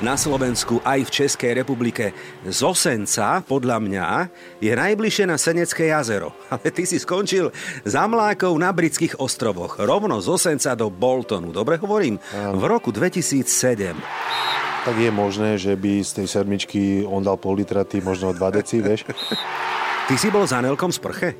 Na 0.00 0.16
Slovensku 0.16 0.80
aj 0.80 1.04
v 1.06 1.10
Českej 1.12 1.52
republike. 1.60 2.16
Z 2.48 2.60
Osenca, 2.64 3.44
podľa 3.44 3.78
mňa, 3.84 4.06
je 4.58 4.72
najbližšie 4.72 5.28
na 5.28 5.36
Senecké 5.36 5.92
jazero. 5.92 6.32
Ale 6.52 6.72
ty 6.72 6.88
si 6.88 6.96
skončil 6.96 7.52
za 7.84 8.08
mlákov 8.08 8.56
na 8.56 8.72
britských 8.72 9.20
ostrovoch. 9.20 9.76
Rovno 9.76 10.18
z 10.24 10.28
Osenca 10.32 10.72
do 10.72 10.88
Boltonu. 10.88 11.52
Dobre 11.52 11.76
hovorím? 11.76 12.16
V 12.32 12.64
roku 12.64 12.90
2007. 12.90 13.92
Tak 14.80 14.96
je 14.96 15.12
možné, 15.12 15.60
že 15.60 15.76
by 15.76 16.00
z 16.00 16.24
tej 16.24 16.26
sedmičky 16.26 17.04
on 17.04 17.20
dal 17.20 17.36
pol 17.36 17.60
litra, 17.60 17.84
ty 17.84 18.00
možno 18.00 18.32
2 18.32 18.40
deci, 18.56 18.80
vieš? 18.84 19.04
Ty 20.08 20.14
si 20.16 20.32
bol 20.32 20.48
za 20.48 20.64
Nelkom 20.64 20.88
z 20.88 20.98
prche? 20.98 21.30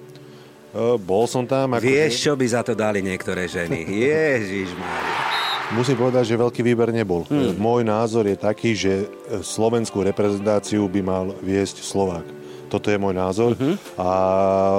Uh, 0.70 0.94
bol 1.00 1.26
som 1.26 1.48
tam. 1.48 1.74
Ako 1.74 1.82
Vieš, 1.82 2.30
čo 2.30 2.32
by 2.38 2.46
za 2.46 2.62
to 2.62 2.78
dali 2.78 3.02
niektoré 3.02 3.50
ženy? 3.50 3.88
Ježiš 4.06 4.70
Mária. 4.76 5.49
Musím 5.70 5.96
povedať, 6.02 6.34
že 6.34 6.40
veľký 6.40 6.66
výber 6.66 6.90
nebol. 6.90 7.22
Hmm. 7.30 7.54
Môj 7.54 7.86
názor 7.86 8.26
je 8.26 8.34
taký, 8.34 8.74
že 8.74 9.06
slovenskú 9.40 10.02
reprezentáciu 10.02 10.82
by 10.90 11.00
mal 11.00 11.24
viesť 11.40 11.86
Slovák. 11.86 12.26
Toto 12.70 12.90
je 12.90 12.98
môj 12.98 13.14
názor 13.18 13.58
uh-huh. 13.58 13.74
a 13.98 14.08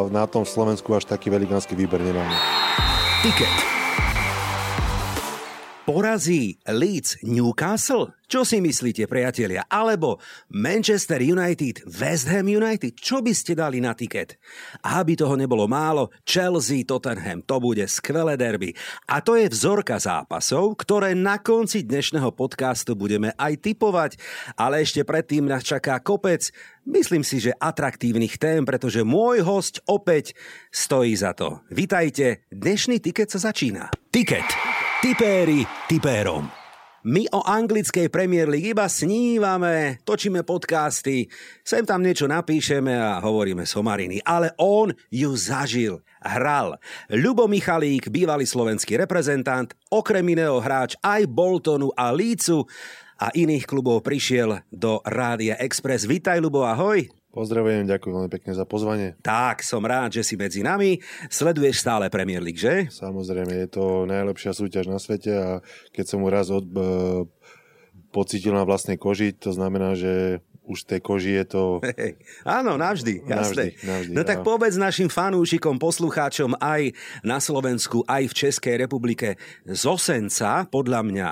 na 0.07 0.23
tom 0.23 0.47
Slovensku 0.47 0.95
až 0.95 1.03
taký 1.03 1.27
velikánsky 1.27 1.75
výber 1.75 1.99
nemáme. 1.99 2.35
Ticket 3.19 3.70
porazí 5.91 6.55
Leeds 6.63 7.19
Newcastle? 7.27 8.15
Čo 8.31 8.47
si 8.47 8.63
myslíte, 8.63 9.11
priatelia? 9.11 9.67
Alebo 9.67 10.23
Manchester 10.55 11.19
United, 11.19 11.83
West 11.83 12.31
Ham 12.31 12.47
United? 12.47 12.95
Čo 12.95 13.19
by 13.19 13.35
ste 13.35 13.59
dali 13.59 13.83
na 13.83 13.91
tiket? 13.91 14.39
Aby 14.87 15.19
toho 15.19 15.35
nebolo 15.35 15.67
málo, 15.67 16.15
Chelsea, 16.23 16.87
Tottenham, 16.87 17.43
to 17.43 17.59
bude 17.59 17.83
skvelé 17.91 18.39
derby. 18.39 18.71
A 19.11 19.19
to 19.19 19.35
je 19.35 19.51
vzorka 19.51 19.99
zápasov, 19.99 20.79
ktoré 20.79 21.11
na 21.11 21.43
konci 21.43 21.83
dnešného 21.83 22.31
podcastu 22.31 22.95
budeme 22.95 23.35
aj 23.35 23.59
typovať. 23.59 24.15
Ale 24.55 24.87
ešte 24.87 25.03
predtým 25.03 25.43
nás 25.43 25.67
čaká 25.67 25.99
kopec, 25.99 26.55
myslím 26.87 27.27
si, 27.27 27.43
že 27.43 27.51
atraktívnych 27.59 28.39
tém, 28.39 28.63
pretože 28.63 29.03
môj 29.03 29.43
host 29.43 29.83
opäť 29.91 30.39
stojí 30.71 31.11
za 31.19 31.35
to. 31.35 31.59
Vitajte, 31.67 32.47
dnešný 32.47 33.03
tiket 33.03 33.27
sa 33.27 33.51
začína. 33.51 33.91
Tiket. 34.07 34.70
Tipéri 35.01 35.65
tipérom. 35.89 36.45
My 37.09 37.25
o 37.33 37.41
anglickej 37.41 38.13
Premier 38.13 38.45
League 38.45 38.69
iba 38.69 38.85
snívame, 38.85 39.97
točíme 40.05 40.45
podcasty, 40.45 41.25
sem 41.65 41.81
tam 41.81 42.05
niečo 42.05 42.29
napíšeme 42.29 42.93
a 42.93 43.17
hovoríme 43.17 43.65
somariny, 43.65 44.21
ale 44.21 44.53
on 44.61 44.93
ju 45.09 45.33
zažil, 45.33 46.05
hral. 46.21 46.77
Ľubo 47.09 47.49
Michalík, 47.49 48.13
bývalý 48.13 48.45
slovenský 48.45 49.01
reprezentant, 49.01 49.73
okrem 49.89 50.37
iného 50.37 50.61
hráč 50.61 50.93
aj 51.01 51.25
Boltonu 51.25 51.89
a 51.97 52.13
Lícu 52.13 52.69
a 53.17 53.33
iných 53.33 53.65
klubov 53.65 54.05
prišiel 54.05 54.61
do 54.69 55.01
Rádia 55.01 55.57
Express. 55.57 56.05
Vítaj, 56.05 56.37
Ľubo, 56.37 56.61
ahoj. 56.61 57.20
Pozdravujem, 57.31 57.87
ďakujem 57.87 58.11
veľmi 58.11 58.31
pekne 58.31 58.51
za 58.51 58.67
pozvanie. 58.67 59.15
Tak, 59.23 59.63
som 59.63 59.79
rád, 59.87 60.19
že 60.19 60.27
si 60.27 60.35
medzi 60.35 60.59
nami. 60.59 60.99
Sleduješ 61.31 61.79
stále 61.79 62.11
Premier 62.11 62.43
League, 62.43 62.59
že? 62.59 62.91
Samozrejme, 62.91 63.55
je 63.55 63.69
to 63.71 64.03
najlepšia 64.03 64.51
súťaž 64.51 64.91
na 64.91 64.99
svete 64.99 65.31
a 65.31 65.49
keď 65.95 66.05
som 66.11 66.19
mu 66.19 66.27
raz 66.27 66.51
od, 66.51 66.67
e, 66.67 67.23
pocítil 68.11 68.51
na 68.51 68.67
vlastnej 68.67 68.99
koži, 68.99 69.31
to 69.31 69.55
znamená, 69.55 69.95
že 69.95 70.43
už 70.71 70.87
tej 70.87 71.03
koži 71.03 71.35
je 71.43 71.45
to... 71.51 71.61
Hey, 71.83 72.15
áno, 72.47 72.79
navždy, 72.79 73.27
jasné. 73.27 73.75
Navždy, 73.75 73.83
navždy, 73.83 74.13
no 74.15 74.21
tak 74.23 74.47
povedz 74.47 74.79
našim 74.79 75.11
fanúšikom, 75.11 75.75
poslucháčom 75.75 76.55
aj 76.63 76.95
na 77.27 77.43
Slovensku, 77.43 78.07
aj 78.07 78.31
v 78.31 78.33
Českej 78.47 78.75
republike. 78.79 79.35
Z 79.67 79.83
Osenca, 79.83 80.63
podľa 80.71 81.03
mňa, 81.03 81.29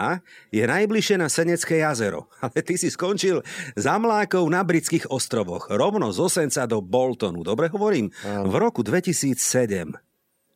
je 0.51 0.63
najbližšie 0.67 1.15
na 1.15 1.31
Senecké 1.31 1.79
jazero. 1.79 2.27
Ale 2.43 2.59
ty 2.59 2.75
si 2.75 2.91
skončil 2.91 3.39
za 3.79 3.95
mlákov 3.95 4.43
na 4.51 4.59
britských 4.67 5.07
ostrovoch. 5.07 5.71
Rovno 5.71 6.11
z 6.11 6.19
Osenca 6.19 6.67
do 6.67 6.83
Boltonu. 6.83 7.47
Dobre 7.47 7.71
hovorím? 7.71 8.11
Áno. 8.27 8.51
V 8.51 8.55
roku 8.59 8.83
2007. 8.83 9.95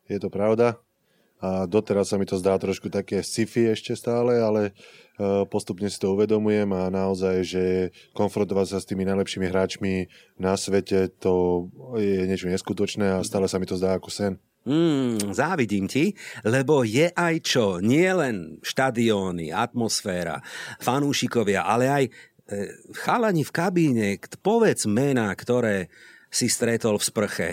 Je 0.04 0.18
to 0.20 0.28
pravda. 0.28 0.83
A 1.42 1.66
doteraz 1.66 2.12
sa 2.12 2.16
mi 2.16 2.24
to 2.24 2.38
zdá 2.40 2.56
trošku 2.56 2.88
také 2.88 3.20
sci-fi 3.20 3.72
ešte 3.72 3.96
stále, 3.98 4.40
ale 4.40 4.76
Eh, 5.14 5.46
postupne 5.46 5.86
si 5.86 6.02
to 6.02 6.10
uvedomujem 6.18 6.66
a 6.74 6.90
naozaj, 6.90 7.46
že 7.46 7.64
konfrontovať 8.18 8.66
sa 8.66 8.78
s 8.82 8.88
tými 8.90 9.06
najlepšími 9.06 9.46
hráčmi 9.46 10.10
na 10.42 10.58
svete, 10.58 11.06
to 11.22 11.70
je 11.94 12.26
niečo 12.26 12.50
neskutočné 12.50 13.14
a 13.14 13.22
stále 13.22 13.46
sa 13.46 13.62
mi 13.62 13.66
to 13.70 13.78
zdá 13.78 13.94
ako 13.94 14.10
sen. 14.10 14.42
Mm, 14.66 15.30
závidím 15.30 15.86
ti, 15.86 16.18
lebo 16.42 16.82
je 16.82 17.14
aj 17.14 17.34
čo, 17.46 17.78
nie 17.78 18.10
len 18.10 18.58
štadióny, 18.66 19.54
atmosféra, 19.54 20.42
fanúšikovia, 20.82 21.62
ale 21.62 21.84
aj 21.86 22.04
e, 22.08 22.10
chalani 22.98 23.46
v 23.46 23.54
kabíne, 23.54 24.08
povedz 24.42 24.90
mená, 24.90 25.30
ktoré 25.30 25.94
si 26.26 26.50
stretol 26.50 26.98
v 26.98 27.06
sprche. 27.06 27.48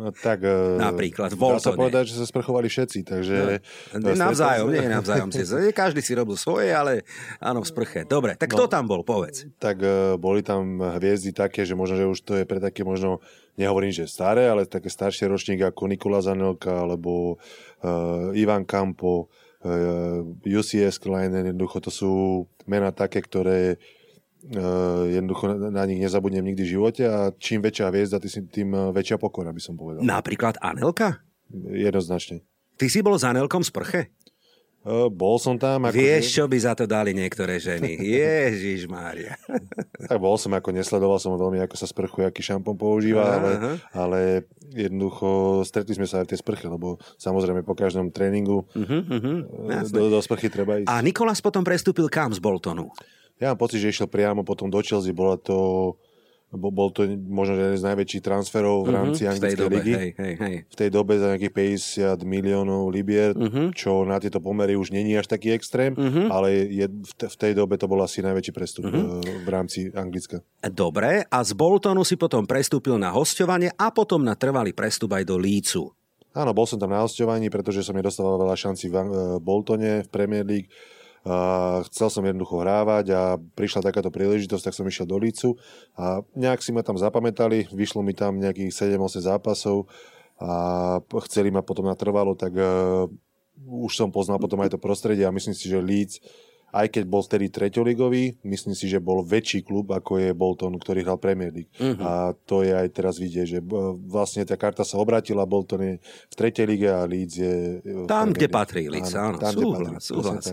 No, 0.00 0.12
tak, 0.12 0.44
e, 0.44 0.80
Napríklad, 0.80 1.32
v 1.32 1.40
Dá 1.40 1.58
sa 1.60 1.72
povedať, 1.72 2.12
že 2.12 2.20
sa 2.20 2.26
sprchovali 2.26 2.68
všetci, 2.68 3.00
takže... 3.06 3.60
No, 3.96 4.12
navzájom, 4.16 4.68
nie 4.72 4.86
navzájom. 4.88 5.28
Si, 5.32 5.44
každý 5.72 6.00
si 6.00 6.12
robil 6.16 6.36
svoje, 6.36 6.72
ale 6.72 7.04
áno, 7.38 7.60
v 7.64 7.68
sprche. 7.68 8.08
Dobre, 8.08 8.36
tak 8.36 8.52
kto 8.52 8.66
no, 8.66 8.72
tam 8.72 8.84
bol, 8.88 9.02
povedz. 9.04 9.46
Tak 9.60 9.76
uh, 9.80 10.14
boli 10.16 10.40
tam 10.44 10.80
hviezdy 10.80 11.30
také, 11.36 11.64
že 11.64 11.76
možno, 11.76 11.96
že 11.96 12.06
už 12.08 12.18
to 12.24 12.32
je 12.40 12.44
pre 12.48 12.58
také 12.58 12.82
možno, 12.82 13.20
nehovorím, 13.60 13.92
že 13.92 14.10
staré, 14.10 14.48
ale 14.48 14.66
také 14.66 14.88
staršie 14.88 15.28
ročníky 15.28 15.62
ako 15.62 15.88
Nikola 15.90 16.20
Zanelka, 16.24 16.84
alebo 16.84 17.36
uh, 17.82 18.32
Ivan 18.34 18.64
Campo, 18.64 19.28
uh, 19.64 20.24
UCS 20.44 21.00
Kleinen, 21.00 21.54
jednoducho 21.54 21.78
to 21.80 21.90
sú 21.92 22.12
mená 22.66 22.90
také, 22.90 23.20
ktoré 23.22 23.76
Uh, 23.76 23.99
jednoducho 25.10 25.52
na, 25.68 25.84
nich 25.84 26.00
nezabudnem 26.00 26.44
nikdy 26.44 26.62
v 26.64 26.72
živote 26.78 27.02
a 27.04 27.28
čím 27.36 27.60
väčšia 27.60 27.92
hviezda, 27.92 28.16
tým 28.24 28.72
uh, 28.72 28.88
väčšia 28.90 29.20
pokora, 29.20 29.52
by 29.52 29.60
som 29.60 29.76
povedal. 29.76 30.00
Napríklad 30.00 30.56
Anelka? 30.64 31.20
Jednoznačne. 31.52 32.40
Ty 32.80 32.86
si 32.88 33.04
bol 33.04 33.20
s 33.20 33.24
Anelkom 33.28 33.60
z 33.60 33.70
prche? 33.74 34.02
Bol 35.12 35.36
som 35.36 35.60
tam. 35.60 35.84
Ako 35.84 35.92
Vieš, 35.92 36.40
čo 36.40 36.44
by 36.48 36.56
za 36.56 36.72
to 36.72 36.88
dali 36.88 37.12
niektoré 37.12 37.60
ženy? 37.60 38.00
Ježiš 38.24 38.88
Mária. 38.88 39.36
tak 40.08 40.16
bol 40.16 40.40
som, 40.40 40.56
ako 40.56 40.72
nesledoval 40.72 41.20
som 41.20 41.36
veľmi, 41.36 41.60
ako 41.60 41.76
sa 41.76 41.84
sprchuje, 41.84 42.24
aký 42.24 42.40
šampón 42.40 42.80
používa, 42.80 43.20
uh-huh. 43.20 43.36
ale, 43.36 43.50
ale 43.92 44.20
jednoducho 44.72 45.60
stretli 45.68 46.00
sme 46.00 46.08
sa 46.08 46.24
aj 46.24 46.24
v 46.24 46.30
tej 46.32 46.40
sprche, 46.40 46.64
lebo 46.64 46.96
samozrejme 47.20 47.60
po 47.60 47.76
každom 47.76 48.08
tréningu 48.08 48.64
uh-huh, 48.72 49.02
uh-huh. 49.04 49.38
Do, 49.92 50.08
do 50.08 50.20
sprchy 50.24 50.48
treba 50.48 50.80
ísť. 50.80 50.88
A 50.88 51.04
Nikolás 51.04 51.44
potom 51.44 51.60
prestúpil 51.60 52.08
kam 52.08 52.32
z 52.32 52.40
Boltonu? 52.40 52.88
Ja 53.40 53.52
mám 53.52 53.60
pocit, 53.60 53.84
že 53.84 53.92
išiel 53.92 54.08
priamo 54.08 54.44
potom 54.44 54.68
do 54.68 54.80
Chelsea. 54.84 55.16
Bola 55.16 55.40
to, 55.40 55.96
bol 56.50 56.90
to 56.90 57.06
možno 57.30 57.54
jeden 57.54 57.78
z 57.78 57.86
najväčších 57.86 58.22
transferov 58.26 58.82
v 58.82 58.90
mhm, 58.90 58.96
rámci 58.98 59.22
mm-hmm, 59.22 59.32
anglickej 59.38 59.62
dobe, 59.62 59.76
ligy. 59.78 59.92
Hej, 59.94 60.10
hej, 60.18 60.34
hej. 60.34 60.56
V 60.66 60.76
tej 60.76 60.90
dobe 60.90 61.12
za 61.14 61.26
nejakých 61.30 61.54
50 62.18 62.26
miliónov 62.26 62.90
libier, 62.90 63.38
mm-hmm. 63.38 63.70
čo 63.70 64.02
na 64.02 64.18
tieto 64.18 64.42
pomery 64.42 64.74
už 64.74 64.90
není 64.90 65.14
až 65.14 65.30
taký 65.30 65.54
extrém, 65.54 65.94
mm-hmm. 65.94 66.26
ale 66.26 66.66
je, 66.66 66.86
v 67.06 67.36
tej 67.38 67.52
dobe 67.54 67.78
to 67.78 67.86
bol 67.86 68.02
asi 68.02 68.18
najväčší 68.18 68.50
prestup 68.50 68.90
mm-hmm. 68.90 69.46
v 69.46 69.48
rámci 69.48 69.78
Anglicka. 69.94 70.42
Dobre, 70.66 71.22
a 71.30 71.38
z 71.46 71.54
Boltonu 71.54 72.02
si 72.02 72.18
potom 72.18 72.42
prestúpil 72.42 72.98
na 72.98 73.14
hostovanie 73.14 73.70
a 73.78 73.94
potom 73.94 74.26
na 74.26 74.34
trvalý 74.34 74.74
prestup 74.74 75.14
aj 75.14 75.22
do 75.22 75.38
Lícu. 75.38 75.86
Áno, 76.30 76.50
bol 76.54 76.66
som 76.66 76.78
tam 76.78 76.94
na 76.94 77.02
hostovaní, 77.02 77.50
pretože 77.50 77.82
som 77.82 77.94
nedostával 77.94 78.38
veľa 78.38 78.54
šancí 78.54 78.86
v 78.86 78.96
Boltone, 79.42 80.06
v 80.06 80.08
Premier 80.10 80.46
League 80.46 80.70
a 81.20 81.36
chcel 81.92 82.08
som 82.08 82.24
jednoducho 82.24 82.64
hrávať 82.64 83.06
a 83.12 83.22
prišla 83.36 83.92
takáto 83.92 84.08
príležitosť, 84.08 84.64
tak 84.70 84.76
som 84.76 84.88
išiel 84.88 85.04
do 85.04 85.20
Lícu 85.20 85.52
a 85.92 86.24
nejak 86.32 86.64
si 86.64 86.72
ma 86.72 86.80
tam 86.80 86.96
zapamätali, 86.96 87.68
vyšlo 87.68 88.00
mi 88.00 88.16
tam 88.16 88.40
nejakých 88.40 88.96
7-8 88.96 89.28
zápasov 89.28 89.84
a 90.40 90.96
chceli 91.28 91.52
ma 91.52 91.60
potom 91.60 91.84
natrvalo, 91.84 92.32
tak 92.32 92.56
uh, 92.56 93.04
už 93.68 93.92
som 93.92 94.08
poznal 94.08 94.40
potom 94.40 94.64
aj 94.64 94.72
to 94.72 94.80
prostredie 94.80 95.28
a 95.28 95.34
myslím 95.34 95.52
si, 95.52 95.68
že 95.68 95.84
Líc 95.84 96.16
aj 96.70 96.86
keď 96.94 97.04
bol 97.06 97.22
vtedy 97.22 97.50
treťoligový, 97.50 98.38
myslím 98.46 98.74
si, 98.78 98.86
že 98.86 99.02
bol 99.02 99.26
väčší 99.26 99.66
klub, 99.66 99.90
ako 99.90 100.22
je 100.22 100.30
Bolton, 100.30 100.78
ktorý 100.78 101.02
hral 101.02 101.18
Premier 101.18 101.50
League. 101.50 101.72
Uh-huh. 101.76 101.98
A 102.02 102.12
to 102.46 102.62
je 102.62 102.70
aj 102.70 102.88
teraz 102.94 103.18
vidieť, 103.18 103.46
že 103.46 103.60
vlastne 104.06 104.46
tá 104.46 104.54
karta 104.54 104.86
sa 104.86 104.98
obratila, 105.02 105.46
Bolton 105.46 105.82
je 105.82 105.94
v 106.02 106.34
tretej 106.34 106.66
lige 106.70 106.86
a 106.86 107.02
Leeds 107.06 107.34
je... 107.34 107.54
Tam, 108.06 108.30
kde 108.30 108.46
patrí 108.46 108.86
Leeds, 108.86 109.14
áno, 109.18 109.42
tam, 109.42 109.50
súhlas, 109.50 110.02
súhlas. 110.06 110.44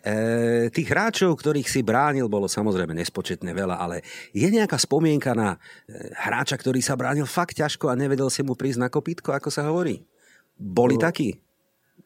E, 0.00 0.72
tých 0.72 0.88
hráčov, 0.88 1.36
ktorých 1.36 1.68
si 1.68 1.84
bránil, 1.84 2.32
bolo 2.32 2.48
samozrejme 2.48 2.96
nespočetne 2.96 3.52
veľa, 3.52 3.76
ale 3.76 4.00
je 4.32 4.48
nejaká 4.48 4.80
spomienka 4.80 5.36
na 5.36 5.60
e, 5.84 6.16
hráča, 6.16 6.56
ktorý 6.56 6.80
sa 6.80 6.96
bránil 6.96 7.28
fakt 7.28 7.60
ťažko 7.60 7.92
a 7.92 7.98
nevedel 7.98 8.32
si 8.32 8.40
mu 8.40 8.56
prísť 8.56 8.80
na 8.80 8.88
kopítko, 8.88 9.36
ako 9.36 9.52
sa 9.52 9.68
hovorí? 9.68 10.00
Boli 10.58 10.96
no. 10.96 11.04
takí? 11.04 11.38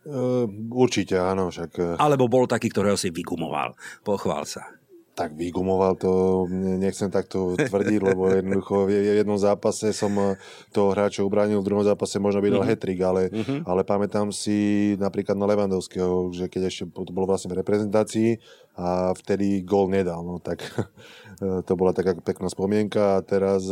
Uh, 0.03 0.51
určite 0.75 1.15
áno, 1.15 1.55
však... 1.55 1.71
E, 1.79 1.89
Alebo 1.95 2.27
bol 2.27 2.51
taký, 2.51 2.75
ktorého 2.75 2.99
si 2.99 3.15
vygumoval. 3.15 3.79
Pochvál 4.03 4.43
sa. 4.51 4.67
Tak 5.15 5.39
vygumoval 5.39 5.95
to, 5.95 6.45
nechcem 6.81 7.07
takto 7.07 7.55
tvrdiť, 7.55 8.01
lebo 8.01 8.33
jednoducho 8.33 8.91
v 8.91 9.15
jednom 9.23 9.39
zápase 9.39 9.95
som 9.95 10.11
e, 10.19 10.35
toho 10.75 10.91
hráča 10.91 11.23
ubránil, 11.23 11.63
v 11.63 11.69
druhom 11.71 11.87
zápase 11.87 12.19
možno 12.19 12.43
by 12.43 12.51
dal 12.51 12.67
mm-hmm. 12.67 12.73
hetrik, 12.75 12.99
ale, 12.99 13.23
mm-hmm. 13.31 13.63
ale 13.63 13.87
pamätám 13.87 14.35
si 14.35 14.93
napríklad 14.99 15.39
na 15.39 15.47
Levandovského, 15.47 16.35
že 16.35 16.51
keď 16.51 16.63
ešte 16.67 16.83
to 16.91 17.13
bolo 17.15 17.31
vlastne 17.31 17.55
v 17.55 17.63
reprezentácii 17.63 18.43
a 18.75 19.15
vtedy 19.15 19.63
gól 19.63 19.87
nedal, 19.87 20.27
no 20.27 20.43
tak 20.43 20.67
to 21.69 21.73
bola 21.79 21.95
taká 21.95 22.19
pekná 22.19 22.51
spomienka 22.51 23.21
a 23.21 23.23
teraz 23.23 23.71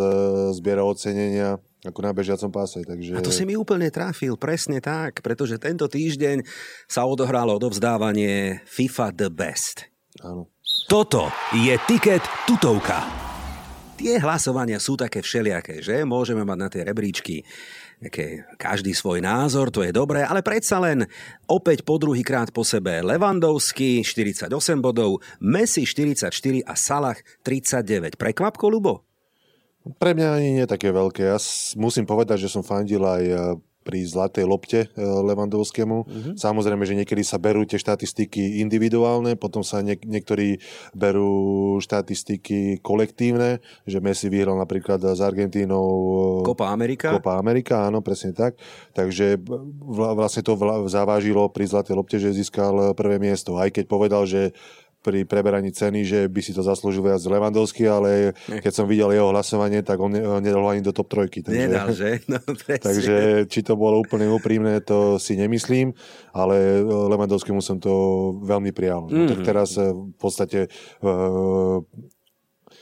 zbiera 0.55 0.87
ocenenia 0.87 1.59
ako 1.81 2.01
na 2.05 2.13
bežiacom 2.13 2.53
páse. 2.53 2.85
Takže... 2.85 3.17
A 3.17 3.25
to 3.25 3.33
si 3.33 3.49
mi 3.49 3.57
úplne 3.57 3.89
trafil, 3.89 4.37
presne 4.37 4.85
tak, 4.85 5.25
pretože 5.25 5.57
tento 5.57 5.89
týždeň 5.89 6.45
sa 6.85 7.09
odohralo 7.09 7.57
odovzdávanie 7.57 8.61
FIFA 8.69 9.07
The 9.17 9.29
Best. 9.33 9.89
Áno. 10.21 10.53
Toto 10.87 11.33
je 11.57 11.75
tiket 11.89 12.23
tutovka. 12.45 13.03
Tie 14.01 14.17
hlasovania 14.17 14.81
sú 14.81 14.97
také 14.97 15.21
všelijaké, 15.21 15.85
že? 15.85 16.09
Môžeme 16.09 16.41
mať 16.41 16.59
na 16.59 16.69
tie 16.73 16.83
rebríčky 16.89 17.45
také, 18.01 18.49
každý 18.57 18.97
svoj 18.97 19.21
názor, 19.21 19.69
to 19.69 19.85
je 19.85 19.93
dobré, 19.93 20.25
ale 20.25 20.41
predsa 20.41 20.81
len 20.81 21.05
opäť 21.45 21.85
po 21.85 22.01
druhý 22.01 22.25
krát 22.25 22.49
po 22.49 22.65
sebe 22.65 23.05
Levandovský 23.05 24.01
48 24.01 24.49
bodov, 24.81 25.21
Messi 25.45 25.85
44 25.85 26.33
a 26.65 26.75
Salah 26.81 27.19
39. 27.45 28.17
Prekvapko, 28.17 28.73
Lubo? 28.73 29.10
Pre 29.81 30.13
mňa 30.13 30.29
ani 30.37 30.49
nie 30.61 30.67
také 30.69 30.93
veľké. 30.93 31.25
Ja 31.25 31.41
musím 31.81 32.05
povedať, 32.05 32.45
že 32.45 32.53
som 32.53 32.61
fandil 32.61 33.01
aj 33.01 33.25
e, 33.25 33.37
pri 33.81 34.05
zlatej 34.05 34.45
lopte 34.45 34.81
e, 34.85 34.89
Levandovskému. 35.01 36.05
Mm-hmm. 36.05 36.35
Samozrejme, 36.37 36.85
že 36.85 37.01
niekedy 37.01 37.25
sa 37.25 37.41
berú 37.41 37.65
tie 37.65 37.81
štatistiky 37.81 38.61
individuálne, 38.61 39.41
potom 39.41 39.65
sa 39.65 39.81
niek- 39.81 40.05
niektorí 40.05 40.61
berú 40.93 41.81
štatistiky 41.81 42.85
kolektívne, 42.85 43.65
že 43.89 44.05
Messi 44.05 44.29
vyhral 44.29 44.61
napríklad 44.61 45.01
s 45.01 45.21
Argentínou 45.25 45.89
e, 46.45 46.53
Copa 46.53 46.69
Amerika. 46.69 47.17
Copa 47.17 47.41
Amerika, 47.41 47.89
áno, 47.89 48.05
presne 48.05 48.37
tak. 48.37 48.61
Takže 48.93 49.41
vlastne 49.81 50.45
to 50.45 50.61
zavážilo 50.93 51.49
pri 51.49 51.65
zlatej 51.65 51.97
lopte, 51.97 52.21
že 52.21 52.37
získal 52.37 52.93
prvé 52.93 53.17
miesto. 53.17 53.57
Aj 53.57 53.73
keď 53.73 53.89
povedal, 53.89 54.29
že 54.29 54.53
pri 55.01 55.25
preberaní 55.25 55.73
ceny, 55.73 56.05
že 56.05 56.21
by 56.29 56.41
si 56.45 56.53
to 56.53 56.61
zaslúžil 56.61 57.01
viac 57.01 57.25
Levandovský, 57.25 57.89
ale 57.89 58.37
keď 58.47 58.73
som 58.73 58.85
videl 58.85 59.17
jeho 59.17 59.33
hlasovanie, 59.33 59.81
tak 59.81 59.97
on 59.97 60.13
nedal 60.13 60.65
ani 60.69 60.85
do 60.85 60.93
top 60.93 61.09
trojky. 61.09 61.41
Takže, 61.41 61.57
Nedal, 61.57 61.89
že? 61.97 62.21
No, 62.29 62.39
takže 62.89 63.49
či 63.49 63.61
to 63.65 63.81
bolo 63.81 63.97
úplne 64.01 64.29
úprimné, 64.29 64.85
to 64.85 65.17
si 65.17 65.41
nemyslím, 65.41 65.97
ale 66.37 66.85
Levandovskému 66.85 67.65
som 67.65 67.81
to 67.81 67.93
veľmi 68.45 68.77
prijal. 68.77 69.09
Mm-hmm. 69.09 69.17
No, 69.17 69.31
tak 69.33 69.41
mhm. 69.41 69.47
teraz 69.49 69.69
eh, 69.81 69.89
v 69.89 70.19
podstate 70.21 70.69
uh, 71.01 71.81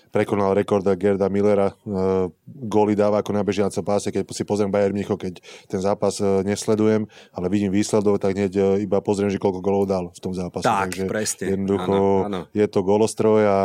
prekonal 0.08 0.56
rekord 0.56 0.84
Gerda 0.96 1.28
Millera. 1.28 1.72
Uh, 1.84 2.32
góly 2.46 2.96
dáva 2.96 3.20
ako 3.20 3.30
na 3.36 3.44
bežiacom 3.44 3.84
páse, 3.84 4.08
keď 4.08 4.24
si 4.32 4.44
pozriem 4.44 4.72
Bayern 4.72 4.96
Micho, 4.96 5.14
keď 5.14 5.40
ten 5.68 5.80
zápas 5.80 6.18
uh, 6.18 6.40
nesledujem, 6.42 7.06
ale 7.32 7.46
vidím 7.52 7.72
výsledov, 7.72 8.18
tak 8.18 8.36
hneď 8.36 8.52
uh, 8.58 8.64
iba 8.80 8.98
pozriem, 9.04 9.28
že 9.28 9.40
koľko 9.40 9.60
gólov 9.60 9.84
dal 9.86 10.04
v 10.10 10.20
tom 10.20 10.32
zápase. 10.32 10.66
Tak, 10.66 10.92
Takže 10.92 11.04
presne. 11.06 11.44
Jednoducho 11.54 11.94
ano, 12.26 12.26
ano. 12.26 12.40
je 12.56 12.66
to 12.66 12.80
golostroj 12.82 13.42
a 13.44 13.58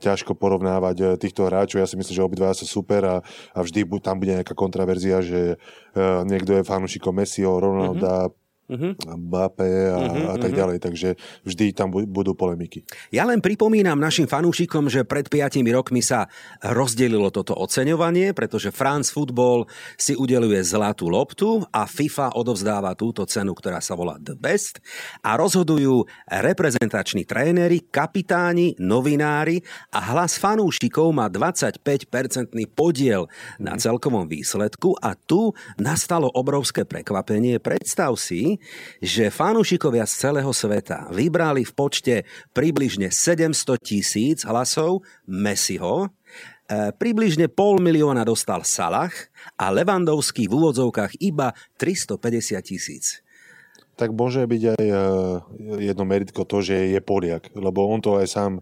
ťažko 0.00 0.32
porovnávať 0.32 1.20
týchto 1.20 1.44
hráčov. 1.44 1.76
Ja 1.76 1.84
si 1.84 2.00
myslím, 2.00 2.16
že 2.16 2.24
obidva 2.24 2.56
sú 2.56 2.64
super 2.64 3.04
a, 3.04 3.16
a 3.52 3.58
vždy 3.60 3.84
tam 4.00 4.16
bude 4.16 4.32
nejaká 4.32 4.56
kontraverzia, 4.56 5.20
že 5.20 5.60
niekto 6.24 6.56
je 6.56 6.64
fanúšikom 6.64 7.12
Messiho, 7.12 7.60
Ronalda, 7.60 8.32
mm-hmm 8.32 8.41
uh-huh. 8.72 8.92
Mbappé 9.20 9.92
a, 9.92 9.98
uh-huh, 10.00 10.32
a 10.32 10.36
tak 10.40 10.56
ďalej. 10.56 10.80
Takže 10.80 11.08
vždy 11.44 11.76
tam 11.76 11.92
budú 11.92 12.32
polemiky. 12.32 12.82
Ja 13.12 13.28
len 13.28 13.44
pripomínam 13.44 14.00
našim 14.00 14.24
fanúšikom, 14.24 14.88
že 14.88 15.04
pred 15.04 15.28
5 15.28 15.60
rokmi 15.68 16.00
sa 16.00 16.26
rozdelilo 16.64 17.28
toto 17.28 17.52
oceňovanie, 17.52 18.32
pretože 18.32 18.72
France 18.72 19.12
Football 19.12 19.68
si 20.00 20.16
udeluje 20.16 20.58
zlatú 20.64 21.12
loptu 21.12 21.60
a 21.68 21.84
FIFA 21.84 22.34
odovzdáva 22.38 22.96
túto 22.96 23.28
cenu, 23.28 23.52
ktorá 23.52 23.82
sa 23.84 23.92
volá 23.92 24.16
The 24.16 24.34
Best 24.38 24.80
a 25.20 25.36
rozhodujú 25.36 26.06
reprezentační 26.30 27.28
tréneri, 27.28 27.84
kapitáni, 27.90 28.78
novinári 28.80 29.60
a 29.92 30.14
hlas 30.14 30.38
fanúšikov 30.40 31.12
má 31.12 31.28
25-percentný 31.28 32.70
podiel 32.72 33.28
na 33.58 33.76
celkovom 33.76 34.30
výsledku 34.30 34.96
a 35.02 35.18
tu 35.18 35.52
nastalo 35.76 36.30
obrovské 36.32 36.86
prekvapenie. 36.86 37.58
Predstav 37.58 38.14
si, 38.16 38.61
že 38.98 39.32
fanúšikovia 39.32 40.04
z 40.04 40.14
celého 40.28 40.52
sveta 40.52 41.08
vybrali 41.14 41.62
v 41.62 41.72
počte 41.72 42.14
približne 42.52 43.08
700 43.08 43.78
tisíc 43.78 44.38
hlasov 44.42 45.06
Messiho, 45.24 46.06
e, 46.06 46.90
približne 46.92 47.46
pol 47.46 47.78
milióna 47.78 48.26
dostal 48.26 48.66
Salah 48.66 49.14
a 49.54 49.70
Levandovský 49.70 50.50
v 50.50 50.52
úvodzovkách 50.58 51.22
iba 51.22 51.54
350 51.78 52.60
tisíc 52.66 53.21
tak 54.02 54.18
môže 54.18 54.42
byť 54.42 54.62
aj 54.74 54.82
e, 54.82 54.98
jedno 55.86 56.02
meritko 56.02 56.42
to, 56.42 56.58
že 56.58 56.90
je 56.90 56.98
Poliak, 56.98 57.54
lebo 57.54 57.86
on 57.86 58.02
to 58.02 58.18
aj 58.18 58.26
sám 58.26 58.52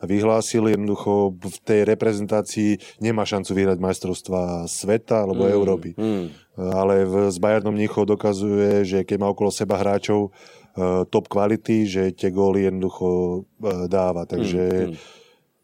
vyhlásil, 0.00 0.72
jednoducho 0.72 1.36
v 1.36 1.56
tej 1.60 1.80
reprezentácii 1.84 2.80
nemá 3.04 3.28
šancu 3.28 3.52
vyhrať 3.52 3.76
majstrovstva 3.76 4.64
sveta 4.64 5.28
alebo 5.28 5.44
mm, 5.44 5.52
Európy. 5.52 5.90
Mm. 5.92 6.32
Ale 6.56 7.04
v, 7.04 7.14
s 7.28 7.36
Bayernom 7.36 7.76
Mníchov 7.76 8.08
dokazuje, 8.08 8.88
že 8.88 9.04
keď 9.04 9.16
má 9.20 9.28
okolo 9.28 9.52
seba 9.52 9.76
hráčov 9.76 10.32
uh, 10.32 11.04
top 11.12 11.28
kvality, 11.28 11.84
že 11.84 12.16
tie 12.16 12.32
góly 12.32 12.64
jednoducho 12.64 13.44
uh, 13.44 13.84
dáva. 13.84 14.24
Takže 14.24 14.64
mm, 14.64 14.92
mm. 14.96 15.14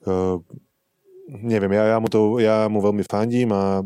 Uh, 0.02 0.42
neviem, 1.30 1.72
ja, 1.78 1.94
ja, 1.94 1.98
mu 2.02 2.10
to, 2.10 2.36
ja 2.42 2.66
mu 2.66 2.82
veľmi 2.84 3.06
fandím 3.06 3.54
a 3.54 3.80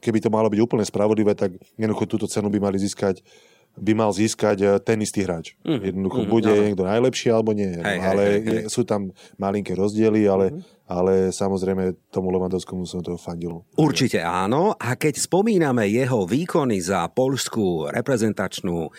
keby 0.00 0.18
to 0.18 0.32
malo 0.32 0.48
byť 0.48 0.58
úplne 0.64 0.82
spravodlivé, 0.82 1.36
tak 1.36 1.54
jednoducho 1.78 2.10
túto 2.10 2.26
cenu 2.26 2.48
by 2.48 2.58
mali 2.64 2.80
získať 2.80 3.20
uh, 3.20 3.53
by 3.74 3.92
mal 3.94 4.10
získať 4.14 4.58
eh, 4.62 4.70
ten 4.82 5.02
istý 5.02 5.26
hráč. 5.26 5.58
Mm. 5.66 5.80
Jednoducho 5.82 6.20
mm, 6.22 6.30
bude 6.30 6.52
áno. 6.52 6.62
niekto 6.62 6.84
najlepší 6.86 7.28
alebo 7.34 7.50
nie. 7.52 7.74
Hej, 7.74 7.98
ale 8.00 8.22
hej, 8.22 8.38
hej, 8.40 8.58
hej. 8.64 8.64
sú 8.70 8.86
tam 8.86 9.10
malinké 9.38 9.74
rozdiely, 9.74 10.26
ale 10.30 10.46
mm 10.54 10.74
ale 10.84 11.32
samozrejme 11.32 11.96
tomu 12.12 12.28
Levandovskému 12.28 12.84
som 12.84 13.00
to 13.00 13.16
fandil. 13.16 13.64
Určite 13.80 14.20
áno. 14.20 14.76
A 14.76 15.00
keď 15.00 15.16
spomíname 15.16 15.88
jeho 15.88 16.28
výkony 16.28 16.76
za 16.76 17.08
polskú 17.08 17.88
reprezentačnú 17.88 18.76
e, 18.84 18.90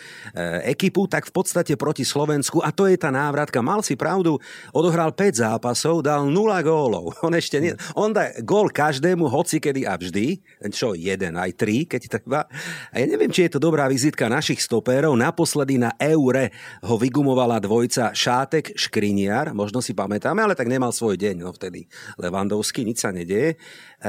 ekipu, 0.74 1.06
tak 1.06 1.30
v 1.30 1.32
podstate 1.32 1.78
proti 1.78 2.02
Slovensku, 2.02 2.58
a 2.58 2.74
to 2.74 2.90
je 2.90 2.98
tá 2.98 3.14
návratka, 3.14 3.62
mal 3.62 3.86
si 3.86 3.94
pravdu, 3.94 4.34
odohral 4.74 5.14
5 5.14 5.46
zápasov, 5.46 6.02
dal 6.02 6.26
0 6.26 6.34
gólov. 6.66 7.14
On 7.26 7.30
ešte 7.30 7.62
nie, 7.62 7.72
on 7.94 8.10
dá 8.10 8.34
gól 8.42 8.70
každému, 8.70 9.30
hoci 9.30 9.62
kedy 9.62 9.86
a 9.86 9.94
vždy, 9.94 10.42
čo 10.74 10.94
jeden, 10.98 11.38
aj 11.38 11.54
tri, 11.54 11.86
keď 11.86 12.18
treba. 12.18 12.50
A 12.90 12.98
ja 12.98 13.06
neviem, 13.06 13.30
či 13.30 13.46
je 13.46 13.56
to 13.56 13.60
dobrá 13.62 13.86
vizitka 13.86 14.26
našich 14.26 14.58
stopérov. 14.62 15.14
Naposledy 15.14 15.78
na 15.78 15.94
Eure 15.98 16.50
ho 16.82 16.98
vygumovala 16.98 17.62
dvojca 17.62 18.10
Šátek 18.10 18.74
Škriniar, 18.74 19.54
možno 19.54 19.78
si 19.78 19.94
pamätáme, 19.94 20.42
ale 20.42 20.58
tak 20.58 20.70
nemal 20.70 20.90
svoj 20.90 21.18
deň 21.18 21.34
no 21.42 21.50
vtedy 21.54 21.75
vtedy 21.76 21.92
Levandovský, 22.16 22.88
nič 22.88 23.04
sa 23.04 23.12
nedieje. 23.12 23.60
E, 24.00 24.08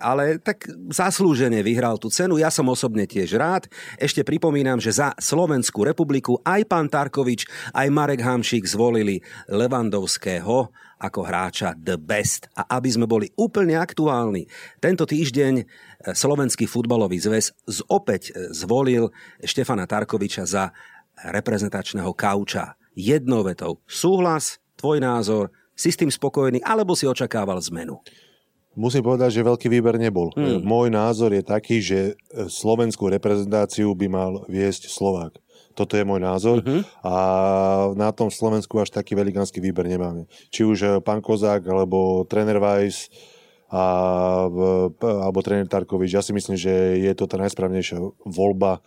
ale 0.00 0.40
tak 0.40 0.64
zaslúžene 0.88 1.60
vyhral 1.60 2.00
tú 2.00 2.08
cenu, 2.08 2.40
ja 2.40 2.48
som 2.48 2.64
osobne 2.72 3.04
tiež 3.04 3.36
rád. 3.36 3.68
Ešte 4.00 4.24
pripomínam, 4.24 4.80
že 4.80 4.96
za 4.96 5.12
Slovenskú 5.20 5.84
republiku 5.84 6.40
aj 6.40 6.64
pán 6.64 6.88
Tarkovič, 6.88 7.44
aj 7.76 7.86
Marek 7.92 8.24
Hamšík 8.24 8.64
zvolili 8.64 9.20
Levandovského 9.52 10.72
ako 10.96 11.20
hráča 11.28 11.76
the 11.76 12.00
best. 12.00 12.48
A 12.56 12.80
aby 12.80 12.88
sme 12.88 13.04
boli 13.04 13.28
úplne 13.36 13.76
aktuálni, 13.76 14.48
tento 14.80 15.04
týždeň 15.04 15.54
e, 15.60 15.64
Slovenský 16.16 16.64
futbalový 16.64 17.20
zväz 17.20 17.52
opäť 17.92 18.32
e, 18.32 18.48
zvolil 18.56 19.12
Štefana 19.44 19.84
Tarkoviča 19.84 20.48
za 20.48 20.72
reprezentačného 21.16 22.12
kauča. 22.16 22.80
Jednou 22.96 23.44
vetou 23.44 23.84
súhlas, 23.84 24.56
tvoj 24.80 25.04
názor, 25.04 25.52
si 25.76 25.92
s 25.92 25.96
tým 25.96 26.08
spokojný, 26.08 26.64
alebo 26.64 26.96
si 26.96 27.04
očakával 27.04 27.60
zmenu? 27.62 28.00
Musím 28.72 29.00
povedať, 29.00 29.32
že 29.32 29.40
veľký 29.40 29.68
výber 29.70 29.96
nebol. 29.96 30.32
Hmm. 30.32 30.60
Môj 30.60 30.88
názor 30.88 31.32
je 31.32 31.40
taký, 31.40 31.80
že 31.80 32.12
slovenskú 32.48 33.08
reprezentáciu 33.08 33.92
by 33.92 34.06
mal 34.06 34.32
viesť 34.48 34.88
Slovák. 34.88 35.36
Toto 35.72 35.96
je 35.96 36.04
môj 36.04 36.20
názor 36.20 36.60
Mhm. 36.60 36.84
a 37.00 37.14
na 37.92 38.08
tom 38.08 38.28
Slovensku 38.28 38.76
až 38.76 38.88
taký 38.90 39.12
velikánsky 39.12 39.60
výber 39.60 39.84
nemáme. 39.84 40.24
Či 40.48 40.64
už 40.64 40.78
eh, 40.80 40.90
pán 41.00 41.20
Kozák, 41.20 41.60
alebo 41.62 42.24
tréner 42.24 42.56
Weiss, 42.56 43.08
a, 43.66 43.82
p- 44.88 45.10
alebo 45.18 45.42
tréner 45.42 45.66
Tarkovič. 45.66 46.14
Ja 46.14 46.22
si 46.22 46.30
myslím, 46.30 46.54
že 46.54 46.70
je 46.96 47.12
to 47.12 47.26
tá 47.26 47.34
najsprávnejšia 47.36 47.98
voľba 48.22 48.78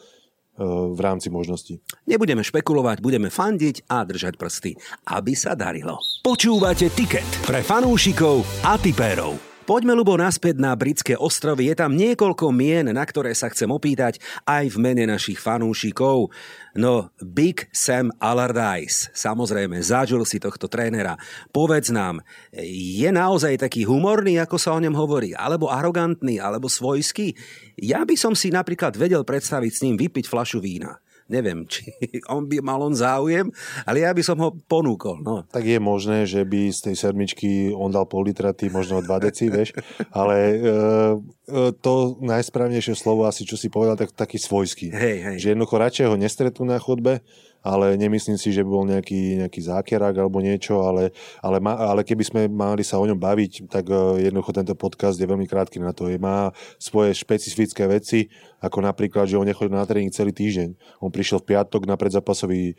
v 0.67 0.99
rámci 0.99 1.31
možností. 1.31 1.79
Nebudeme 2.05 2.43
špekulovať, 2.43 2.99
budeme 2.99 3.31
fandiť 3.31 3.87
a 3.87 4.03
držať 4.03 4.35
prsty, 4.35 4.71
aby 5.15 5.33
sa 5.33 5.55
darilo. 5.55 5.97
Počúvate 6.21 6.91
Ticket 6.91 7.27
pre 7.47 7.63
fanúšikov 7.63 8.43
a 8.67 8.75
tipérov. 8.75 9.48
Poďme, 9.69 9.93
Lubo, 9.93 10.17
naspäť 10.17 10.57
na 10.57 10.73
britské 10.73 11.13
ostrovy. 11.13 11.69
Je 11.69 11.77
tam 11.77 11.93
niekoľko 11.93 12.49
mien, 12.49 12.89
na 12.89 13.05
ktoré 13.05 13.37
sa 13.37 13.53
chcem 13.53 13.69
opýtať 13.69 14.17
aj 14.49 14.65
v 14.73 14.81
mene 14.81 15.05
našich 15.05 15.37
fanúšikov. 15.37 16.33
No, 16.73 17.13
Big 17.21 17.69
Sam 17.69 18.09
Allardyce. 18.17 19.13
Samozrejme, 19.13 19.77
zažil 19.85 20.25
si 20.25 20.41
tohto 20.41 20.65
trénera. 20.65 21.21
Povedz 21.53 21.93
nám, 21.93 22.25
je 22.65 23.13
naozaj 23.13 23.61
taký 23.61 23.85
humorný, 23.85 24.41
ako 24.41 24.57
sa 24.57 24.73
o 24.73 24.81
ňom 24.81 24.97
hovorí? 24.97 25.37
Alebo 25.37 25.69
arogantný, 25.69 26.41
alebo 26.41 26.65
svojský? 26.65 27.37
Ja 27.77 28.01
by 28.09 28.17
som 28.17 28.33
si 28.33 28.49
napríklad 28.49 28.97
vedel 28.97 29.21
predstaviť 29.21 29.69
s 29.69 29.83
ním 29.85 30.01
vypiť 30.01 30.25
flašu 30.25 30.65
vína. 30.65 30.97
Neviem, 31.29 31.63
či 31.71 31.93
on 32.25 32.49
by 32.49 32.59
mal 32.59 32.81
on 32.81 32.97
záujem, 32.97 33.53
ale 33.85 34.03
ja 34.03 34.11
by 34.11 34.21
som 34.25 34.37
ho 34.41 34.49
ponúkol. 34.67 35.21
No. 35.21 35.45
Tak 35.45 35.63
je 35.63 35.79
možné, 35.79 36.25
že 36.25 36.41
by 36.41 36.73
z 36.73 36.91
tej 36.91 36.95
sedmičky 36.97 37.49
on 37.71 37.93
dal 37.93 38.09
pol 38.09 38.25
litra, 38.25 38.51
ty 38.51 38.67
možno 38.67 39.05
2 39.05 39.25
deci, 39.29 39.47
vieš, 39.53 39.77
ale 40.09 40.35
e, 40.35 40.57
e, 40.57 41.71
to 41.79 42.17
najsprávnejšie 42.19 42.97
slovo 42.97 43.29
asi, 43.29 43.45
čo 43.45 43.55
si 43.55 43.69
povedal, 43.69 43.95
tak 43.95 44.11
taký 44.11 44.41
svojský. 44.41 44.89
Hej, 44.89 45.15
hej. 45.23 45.35
Že 45.37 45.47
jednoducho 45.53 45.75
radšej 45.77 46.05
ho 46.09 46.17
nestretnú 46.17 46.65
na 46.65 46.81
chodbe, 46.81 47.21
ale 47.59 47.99
nemyslím 47.99 48.39
si, 48.39 48.55
že 48.55 48.63
bol 48.63 48.87
nejaký, 48.87 49.43
nejaký 49.43 49.61
zákerák 49.67 50.15
alebo 50.15 50.39
niečo, 50.39 50.79
ale, 50.83 51.11
ale, 51.43 51.59
ma, 51.59 51.75
ale 51.75 52.07
keby 52.07 52.23
sme 52.23 52.41
mali 52.47 52.83
sa 52.87 52.95
o 52.99 53.07
ňom 53.07 53.19
baviť, 53.19 53.67
tak 53.67 53.91
e, 53.91 54.25
jednoducho 54.27 54.55
tento 54.55 54.73
podcast 54.79 55.19
je 55.19 55.27
veľmi 55.27 55.43
krátky 55.43 55.77
na 55.83 55.91
to. 55.91 56.07
Je, 56.07 56.15
má 56.15 56.55
svoje 56.79 57.11
špecifické 57.19 57.83
veci, 57.91 58.31
ako 58.63 58.83
napríklad, 58.83 59.27
že 59.27 59.35
on 59.35 59.47
nechodil 59.47 59.75
na 59.75 59.83
tréning 59.83 60.11
celý 60.11 60.31
týždeň. 60.31 61.01
On 61.03 61.11
prišiel 61.11 61.43
v 61.43 61.55
piatok 61.55 61.83
na 61.83 61.99
predzapasový 61.99 62.63
e, 62.71 62.75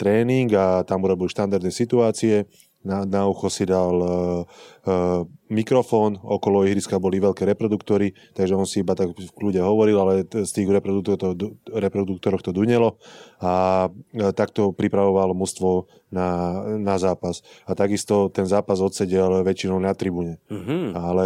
tréning 0.00 0.48
a 0.56 0.80
tam 0.88 1.04
urobil 1.04 1.28
štandardné 1.28 1.68
situácie, 1.68 2.48
na, 2.84 3.08
na 3.08 3.24
ucho 3.24 3.48
si 3.48 3.64
dal 3.64 3.96
uh, 3.96 4.44
uh, 4.84 5.24
mikrofón, 5.48 6.20
okolo 6.20 6.68
ihriska 6.68 7.00
boli 7.00 7.20
veľké 7.20 7.48
reproduktory, 7.48 8.12
takže 8.36 8.54
on 8.54 8.68
si 8.68 8.84
iba 8.84 8.92
tak 8.92 9.16
v 9.16 9.32
kľude 9.32 9.60
hovoril, 9.64 9.96
ale 9.96 10.14
z 10.24 10.50
tých 10.52 10.68
reproduktorov 10.68 12.40
to, 12.40 12.50
to 12.50 12.56
dunelo 12.56 13.00
a 13.40 13.86
e, 13.88 14.32
takto 14.32 14.72
pripravovalo 14.72 15.36
mužstvo 15.36 15.86
na, 16.10 16.60
na 16.80 16.96
zápas. 16.96 17.44
A 17.68 17.76
takisto 17.76 18.32
ten 18.32 18.48
zápas 18.48 18.80
odsedel 18.80 19.44
väčšinou 19.44 19.78
na 19.78 19.92
tribúne. 19.92 20.40
Mhm. 20.48 20.96
Ale 20.96 21.24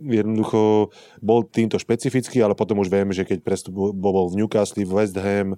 jednoducho 0.00 0.88
bol 1.20 1.44
týmto 1.44 1.76
špecifický, 1.76 2.40
ale 2.40 2.56
potom 2.56 2.80
už 2.80 2.88
vieme, 2.88 3.12
že 3.12 3.28
keď 3.28 3.44
bol 3.92 4.32
v 4.32 4.38
Newcastle, 4.40 4.82
v 4.82 4.92
West 4.92 5.16
Ham, 5.20 5.54
e, 5.54 5.56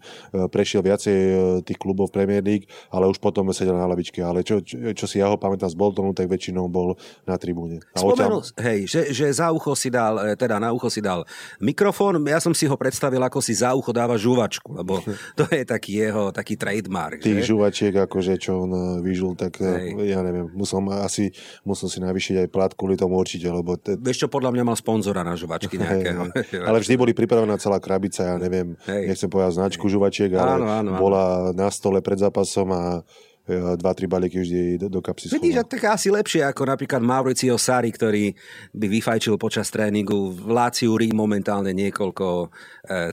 prešiel 0.51 0.83
viacej 0.83 1.17
e, 1.17 1.35
tých 1.63 1.79
klubov 1.79 2.11
v 2.11 2.21
Premier 2.21 2.43
League, 2.43 2.67
ale 2.91 3.07
už 3.07 3.23
potom 3.23 3.47
sedel 3.55 3.79
na 3.79 3.87
lavičke. 3.87 4.21
Ale 4.21 4.43
čo, 4.43 4.61
čo, 4.61 4.93
čo 4.93 5.07
si 5.07 5.23
ja 5.23 5.31
ho 5.31 5.39
pamätám 5.39 5.71
z 5.71 5.79
Boltonu, 5.79 6.13
tak 6.13 6.27
väčšinou 6.27 6.67
bol 6.67 6.99
na 7.25 7.39
tribúne. 7.39 7.81
A 7.95 8.03
Spomenul, 8.03 8.43
hej, 8.61 8.91
že, 8.91 9.01
že 9.15 9.27
za 9.31 9.55
ucho 9.55 9.73
si 9.79 9.89
dal, 9.89 10.19
e, 10.21 10.35
teda 10.35 10.59
na 10.59 10.75
ucho 10.75 10.91
si 10.91 11.01
dal 11.01 11.25
mikrofón, 11.63 12.21
ja 12.27 12.43
som 12.43 12.53
si 12.53 12.69
ho 12.69 12.77
predstavil, 12.77 13.23
ako 13.23 13.39
si 13.41 13.55
za 13.55 13.73
ucho 13.73 13.95
dáva 13.95 14.19
žuvačku, 14.19 14.77
lebo 14.77 15.01
to 15.39 15.45
je 15.49 15.63
taký 15.63 16.05
jeho, 16.05 16.35
taký 16.35 16.59
trademark. 16.59 17.23
tých 17.23 17.47
že? 17.47 17.55
žuvačiek, 17.55 17.95
akože 17.95 18.35
čo 18.37 18.67
on 18.67 19.01
vyžul, 19.01 19.39
tak 19.39 19.57
Hej. 19.63 19.97
Ja 20.11 20.21
neviem, 20.21 20.51
musel 20.53 20.83
asi 21.01 21.31
musel 21.65 21.89
si 21.89 21.99
navýšiť 22.03 22.45
aj 22.45 22.49
plat 22.53 22.73
kvôli 22.75 22.99
tomu 22.99 23.17
určite, 23.17 23.49
lebo 23.49 23.79
te, 23.79 23.97
Vieš 23.97 24.27
čo, 24.27 24.29
podľa 24.35 24.51
mňa 24.51 24.65
mal 24.67 24.75
sponzora 24.75 25.23
na 25.23 25.39
žuvačky 25.39 25.79
nejakého. 25.79 26.27
Ale 26.67 26.83
vždy 26.83 26.95
boli 26.99 27.15
pripravená 27.15 27.55
celá 27.63 27.79
krabica, 27.79 28.27
ja 28.27 28.35
neviem, 28.35 28.75
Hej. 28.91 29.15
nechcem 29.15 29.31
povedať 29.31 29.55
značku 29.55 29.87
žuvačiek, 29.87 30.35
ale 30.35 30.59
Áno, 30.59 30.67
áno, 30.67 30.91
áno. 30.91 30.99
bola 30.99 31.25
na 31.55 31.71
stole 31.71 32.03
pred 32.03 32.19
zápasom 32.19 32.67
a 32.75 32.83
e, 33.49 33.77
dva, 33.77 33.93
tri 33.93 34.09
balíky 34.09 34.41
vždy 34.41 34.81
do, 34.81 34.89
do 34.89 35.01
kapsy 35.05 35.29
Vidíš, 35.29 35.61
schoval. 35.61 35.71
tak 35.71 35.83
asi 35.93 36.09
lepšie 36.09 36.43
ako 36.49 36.63
napríklad 36.65 37.01
Mauricio 37.05 37.57
Sari, 37.61 37.93
ktorý 37.93 38.33
by 38.73 38.87
vyfajčil 38.89 39.37
počas 39.37 39.69
tréningu 39.69 40.33
v 40.33 40.49
Láciu 40.53 40.97
Rí 40.97 41.13
momentálne 41.13 41.77
niekoľko 41.77 42.27
e, 42.45 42.47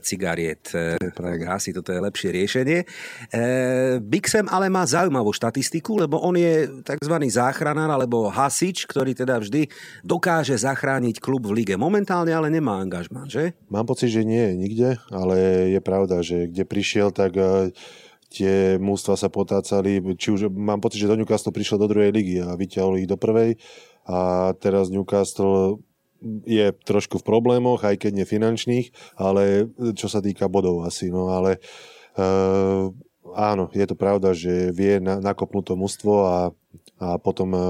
cigariet. 0.00 0.72
E, 0.72 0.96
asi 1.48 1.76
toto 1.76 1.92
je 1.92 2.00
lepšie 2.00 2.28
riešenie. 2.32 2.78
E, 2.82 2.86
Big 4.00 4.24
Sam 4.28 4.48
ale 4.48 4.72
má 4.72 4.88
zaujímavú 4.88 5.32
štatistiku, 5.32 6.00
lebo 6.00 6.20
on 6.20 6.36
je 6.36 6.68
tzv. 6.82 7.14
záchranár 7.28 7.92
alebo 7.92 8.32
hasič, 8.32 8.88
ktorý 8.88 9.12
teda 9.12 9.38
vždy 9.40 9.68
dokáže 10.02 10.56
zachrániť 10.56 11.20
klub 11.20 11.44
v 11.44 11.62
lige. 11.62 11.74
Momentálne 11.76 12.32
ale 12.32 12.48
nemá 12.48 12.80
angažman, 12.80 13.28
že? 13.28 13.54
Mám 13.68 13.88
pocit, 13.88 14.12
že 14.12 14.24
nie 14.24 14.40
je 14.40 14.54
nikde, 14.56 14.88
ale 15.12 15.68
je 15.72 15.80
pravda, 15.80 16.24
že 16.24 16.48
kde 16.48 16.64
prišiel, 16.64 17.08
tak 17.12 17.36
e, 17.36 17.72
tie 18.32 18.80
mústva 18.80 19.14
sa 19.14 19.28
potácali, 19.28 20.00
či 20.16 20.32
už 20.32 20.48
mám 20.48 20.80
pocit, 20.80 21.04
že 21.04 21.10
do 21.10 21.18
Newcastle 21.20 21.52
prišiel 21.52 21.76
do 21.76 21.90
druhej 21.92 22.10
ligy 22.10 22.40
a 22.40 22.56
vyťahol 22.56 22.98
ich 22.98 23.08
do 23.10 23.20
prvej. 23.20 23.60
A 24.08 24.50
teraz 24.58 24.88
Newcastle 24.88 25.78
je 26.46 26.70
trošku 26.86 27.18
v 27.20 27.26
problémoch, 27.26 27.82
aj 27.82 27.98
keď 28.06 28.12
nie 28.22 28.26
finančných, 28.26 29.18
ale 29.18 29.68
čo 29.94 30.06
sa 30.06 30.22
týka 30.22 30.46
bodov 30.46 30.86
asi, 30.86 31.10
no 31.10 31.34
ale 31.34 31.58
uh, 32.16 32.88
áno, 33.34 33.68
je 33.72 33.86
to 33.88 33.96
pravda, 33.96 34.36
že 34.36 34.70
vie 34.72 35.00
na, 35.02 35.18
nakopnúť 35.20 35.72
to 35.72 35.74
mužstvo 35.74 36.12
a, 36.24 36.38
a 37.02 37.08
potom 37.18 37.50
uh, 37.52 37.62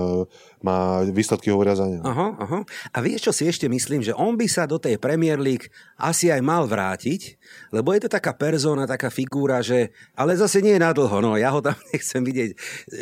má 0.62 1.02
výsledky 1.08 1.50
hovoria 1.50 1.74
za 1.74 1.88
neho. 1.88 2.04
Aha, 2.04 2.28
aha. 2.38 2.58
A 2.94 2.98
vieš, 3.02 3.30
čo 3.30 3.32
si 3.32 3.44
ešte 3.48 3.66
myslím, 3.66 4.04
že 4.04 4.14
on 4.14 4.38
by 4.38 4.46
sa 4.46 4.68
do 4.68 4.78
tej 4.78 5.00
Premier 5.00 5.40
League 5.40 5.72
asi 5.98 6.30
aj 6.30 6.42
mal 6.44 6.68
vrátiť, 6.68 7.40
lebo 7.74 7.90
je 7.96 8.06
to 8.06 8.10
taká 8.12 8.36
persona, 8.36 8.86
taká 8.86 9.08
figúra, 9.08 9.64
že... 9.64 9.90
Ale 10.14 10.36
zase 10.38 10.62
nie 10.62 10.76
je 10.76 10.84
nadlho, 10.84 11.18
no 11.18 11.34
ja 11.34 11.50
ho 11.50 11.64
tam 11.64 11.74
nechcem 11.92 12.22
vidieť 12.22 12.50
e, 12.52 12.56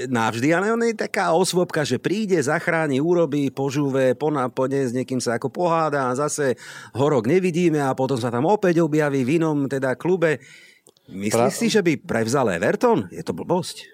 navždy, 0.09 0.49
ale 0.55 0.73
on 0.73 0.83
je 0.87 0.97
taká 0.97 1.35
osvobka, 1.37 1.85
že 1.85 2.01
príde, 2.01 2.41
zachráni, 2.41 3.03
urobí, 3.03 3.53
požúve, 3.53 4.17
ponápone, 4.17 4.89
s 4.89 4.97
niekým 4.97 5.21
sa 5.21 5.37
ako 5.37 5.53
pohádá 5.53 6.09
a 6.09 6.19
zase 6.19 6.57
ho 6.97 7.07
rok 7.07 7.29
nevidíme 7.29 7.83
a 7.83 7.93
potom 7.93 8.17
sa 8.17 8.33
tam 8.33 8.47
opäť 8.49 8.81
objaví 8.81 9.27
v 9.27 9.43
inom 9.43 9.69
teda 9.69 9.99
klube. 9.99 10.41
Myslíš 11.11 11.35
Pra- 11.35 11.51
si, 11.53 11.67
že 11.67 11.81
by 11.81 11.93
prevzal 11.99 12.49
Everton? 12.51 13.07
Je 13.09 13.21
to 13.21 13.33
blbosť. 13.33 13.87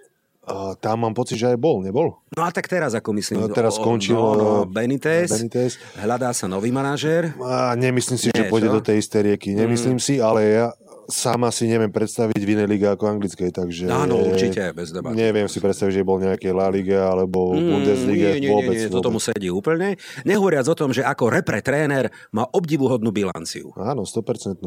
A 0.43 0.79
tam 0.79 1.03
mám 1.03 1.11
pocit, 1.11 1.35
že 1.35 1.49
aj 1.49 1.59
bol, 1.59 1.83
nebol? 1.83 2.23
No 2.31 2.43
a 2.43 2.51
tak 2.51 2.67
teraz, 2.67 2.95
ako 2.95 3.11
myslím, 3.13 3.43
No, 3.43 3.51
teraz 3.51 3.75
skončil, 3.75 4.15
no, 4.15 4.31
no, 4.33 4.51
Benitez, 4.63 5.27
Benitez. 5.29 5.75
hľadá 5.99 6.31
sa 6.31 6.47
nový 6.47 6.71
manažér. 6.71 7.35
A 7.43 7.75
nemyslím 7.75 8.15
si, 8.15 8.31
Nie, 8.31 8.37
že 8.39 8.43
pôjde 8.47 8.71
čo? 8.71 8.75
do 8.75 8.81
tej 8.81 8.97
istej 8.97 9.21
rieky. 9.27 9.49
Nemyslím 9.53 9.99
si, 9.99 10.23
ale 10.23 10.41
ja 10.47 10.67
sama 11.07 11.49
si 11.49 11.65
neviem 11.65 11.89
predstaviť 11.89 12.37
v 12.37 12.51
inej 12.53 12.69
lige 12.69 12.87
ako 12.87 13.09
anglickej, 13.09 13.51
takže... 13.51 13.87
Áno, 13.87 14.19
určite, 14.21 14.71
bez 14.71 14.91
debaty. 14.91 15.15
Neviem 15.15 15.47
si 15.47 15.59
predstaviť, 15.59 15.93
že 15.93 16.03
bol 16.03 16.19
nejaké 16.19 16.51
La 16.51 16.67
Liga 16.67 17.07
alebo 17.07 17.55
Mm, 17.55 17.71
Bundesliga. 17.73 18.35
nie, 18.35 18.43
nie, 18.43 18.51
vôbec, 18.51 18.75
nie, 18.75 18.87
nie, 18.87 18.93
to 18.93 19.01
tomu 19.01 19.17
sedí 19.17 19.49
úplne. 19.49 19.95
Nehovoriac 20.23 20.67
o 20.67 20.75
tom, 20.75 20.91
že 20.91 21.01
ako 21.01 21.31
repre 21.31 21.59
tréner 21.59 22.07
má 22.31 22.45
obdivuhodnú 22.45 23.11
bilanciu. 23.11 23.71
Áno, 23.75 24.03
100%. 24.03 24.61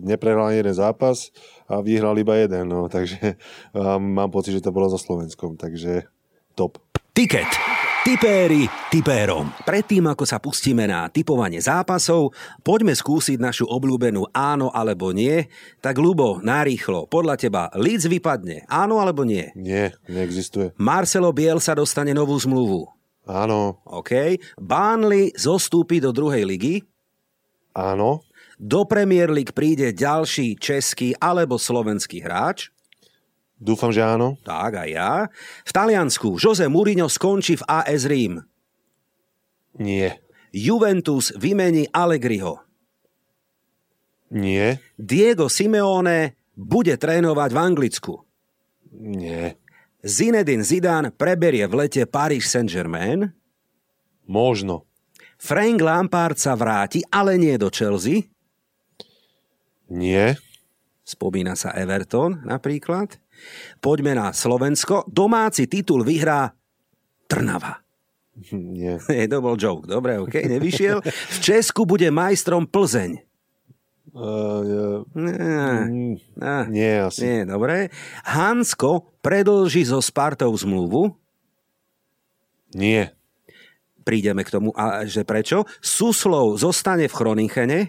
Neprehral 0.00 0.50
jeden 0.52 0.72
zápas 0.72 1.34
a 1.64 1.78
vyhral 1.78 2.14
iba 2.14 2.34
jeden, 2.36 2.64
no, 2.64 2.86
takže 2.86 3.34
a 3.74 3.98
mám 3.98 4.30
pocit, 4.30 4.54
že 4.54 4.62
to 4.62 4.70
bolo 4.70 4.86
so 4.86 4.96
Slovenskom, 4.96 5.54
takže 5.54 6.06
top. 6.54 6.78
Tiket. 7.12 7.75
Tipéri 8.06 8.70
tipérom. 8.86 9.50
Predtým, 9.66 10.06
ako 10.06 10.22
sa 10.22 10.38
pustíme 10.38 10.86
na 10.86 11.10
typovanie 11.10 11.58
zápasov, 11.58 12.30
poďme 12.62 12.94
skúsiť 12.94 13.34
našu 13.42 13.66
obľúbenú 13.66 14.30
áno 14.30 14.70
alebo 14.70 15.10
nie. 15.10 15.50
Tak, 15.82 15.98
Lubo, 15.98 16.38
narýchlo, 16.38 17.10
podľa 17.10 17.34
teba 17.34 17.66
Leeds 17.74 18.06
vypadne, 18.06 18.62
áno 18.70 19.02
alebo 19.02 19.26
nie? 19.26 19.50
Nie, 19.58 19.98
neexistuje. 20.06 20.70
Marcelo 20.78 21.34
Biel 21.34 21.58
sa 21.58 21.74
dostane 21.74 22.14
novú 22.14 22.38
zmluvu. 22.38 22.86
Áno, 23.26 23.82
OK. 23.82 24.38
Burnley 24.54 25.34
zostúpi 25.34 25.98
do 25.98 26.14
druhej 26.14 26.46
ligy. 26.46 26.86
áno, 27.74 28.22
Do 28.54 28.86
Premier 28.86 29.34
League 29.34 29.50
príde 29.50 29.90
ďalší 29.90 30.54
český 30.62 31.10
alebo 31.18 31.58
slovenský 31.58 32.22
hráč. 32.22 32.70
Dúfam, 33.56 33.90
že 33.92 34.04
áno. 34.04 34.36
Tak 34.44 34.86
aj 34.86 34.88
ja. 34.88 35.12
V 35.64 35.70
Taliansku 35.72 36.36
Jose 36.36 36.68
Mourinho 36.68 37.08
skončí 37.08 37.56
v 37.58 37.66
AS 37.66 38.04
Rím. 38.06 38.40
Nie, 39.76 40.24
Juventus 40.56 41.36
vymení 41.36 41.84
Allegriho. 41.92 42.64
nie, 44.32 44.80
Diego 44.96 45.52
Simeone 45.52 46.34
bude 46.56 46.96
trénovať 46.96 47.50
v 47.52 47.58
Anglicku. 47.60 48.14
nie, 48.96 49.52
Zinedine 50.00 50.64
Zidane 50.64 51.10
preberie 51.10 51.66
v 51.66 51.84
lete 51.84 52.06
Paris 52.06 52.46
Saint-Germain. 52.48 53.34
možno. 54.24 54.86
Frank 55.36 55.82
Lampard 55.84 56.40
sa 56.40 56.56
vráti, 56.56 57.04
ale 57.12 57.36
nie 57.36 57.58
do 57.60 57.68
Chelsea. 57.68 58.32
Nie. 59.92 60.40
Spomína 61.04 61.54
sa 61.54 61.70
Everton 61.76 62.42
napríklad. 62.42 63.20
Poďme 63.80 64.16
na 64.16 64.32
Slovensko. 64.32 65.04
Domáci 65.08 65.66
titul 65.70 66.02
vyhrá 66.02 66.52
Trnava. 67.26 67.86
Nie. 68.52 69.00
to 69.32 69.38
bol 69.40 69.56
joke. 69.56 69.88
Dobre, 69.88 70.20
OK, 70.20 70.36
nevyšiel. 70.44 71.00
V 71.04 71.38
Česku 71.40 71.88
bude 71.88 72.08
majstrom 72.12 72.68
Plzeň. 72.68 73.26
Uh, 74.16 75.04
Nie, 75.12 75.36
uh, 76.40 76.64
nie, 76.72 76.92
asi. 77.04 77.20
nie, 77.20 77.38
dobre. 77.44 77.92
Hansko 78.24 79.12
predlží 79.20 79.84
so 79.84 80.00
Spartou 80.00 80.56
zmluvu. 80.56 81.12
Nie. 82.72 83.12
Prídeme 84.08 84.40
k 84.40 84.56
tomu, 84.56 84.72
a 84.72 85.04
že 85.04 85.20
prečo. 85.20 85.68
Suslov 85.84 86.56
zostane 86.56 87.12
v 87.12 87.16
Chroninchene. 87.16 87.80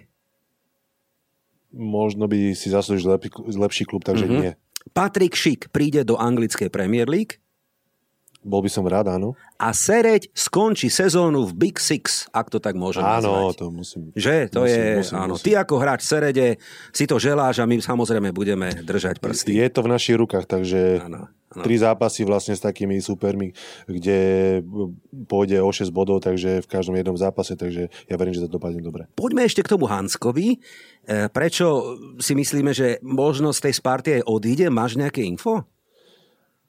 Možno 1.71 2.27
by 2.27 2.51
si 2.57 2.75
zaslúžil 2.75 3.15
lepší, 3.15 3.29
lepší 3.55 3.83
klub, 3.87 4.03
takže 4.03 4.27
mm-hmm. 4.27 4.41
nie. 4.43 4.51
Patrik 4.91 5.33
Šik 5.33 5.69
príde 5.69 6.03
do 6.03 6.15
anglickej 6.15 6.69
Premier 6.69 7.07
League. 7.07 7.39
Bol 8.47 8.63
by 8.63 8.71
som 8.71 8.87
rád, 8.87 9.11
áno. 9.11 9.35
A 9.59 9.75
Sereď 9.75 10.31
skončí 10.31 10.87
sezónu 10.87 11.43
v 11.51 11.67
Big 11.67 11.75
Six, 11.83 12.31
ak 12.31 12.47
to 12.47 12.63
tak 12.63 12.79
môžem 12.79 13.03
Áno, 13.03 13.51
nazvať. 13.51 13.59
to 13.59 13.65
musím. 13.67 14.01
Že? 14.15 14.35
To 14.55 14.63
musím, 14.63 14.71
je, 14.79 14.95
musím, 15.03 15.15
áno. 15.19 15.33
musím. 15.35 15.43
Ty 15.43 15.51
ako 15.67 15.75
hráč 15.83 16.01
Serede 16.07 16.47
si 16.95 17.03
to 17.03 17.19
želáš 17.19 17.59
a 17.59 17.67
my 17.67 17.75
samozrejme 17.83 18.31
budeme 18.31 18.71
držať 18.87 19.19
prsty. 19.19 19.51
Je 19.51 19.67
to 19.67 19.83
v 19.83 19.91
našich 19.91 20.15
rukách, 20.15 20.47
takže 20.47 21.03
Áno, 21.03 21.27
áno. 21.53 21.63
tri 21.63 21.75
zápasy 21.79 22.27
vlastne 22.27 22.53
s 22.57 22.61
takými 22.63 22.99
supermi, 22.99 23.55
kde 23.87 24.19
pôjde 25.29 25.63
o 25.63 25.69
6 25.71 25.91
bodov, 25.93 26.23
takže 26.23 26.63
v 26.63 26.67
každom 26.67 26.95
jednom 26.97 27.15
zápase, 27.15 27.55
takže 27.55 27.87
ja 27.87 28.15
verím, 28.19 28.35
že 28.35 28.43
to 28.47 28.57
dopadne 28.59 28.83
dobre. 28.83 29.07
Poďme 29.15 29.47
ešte 29.47 29.63
k 29.63 29.71
tomu 29.71 29.87
Hanskovi. 29.87 30.57
E, 31.07 31.27
Prečo 31.31 31.97
si 32.19 32.35
myslíme, 32.35 32.71
že 32.75 32.99
možno 33.03 33.55
z 33.55 33.69
tej 33.69 33.73
Sparty 33.79 34.09
aj 34.21 34.23
odíde? 34.27 34.67
Máš 34.67 34.99
nejaké 34.99 35.23
info? 35.23 35.63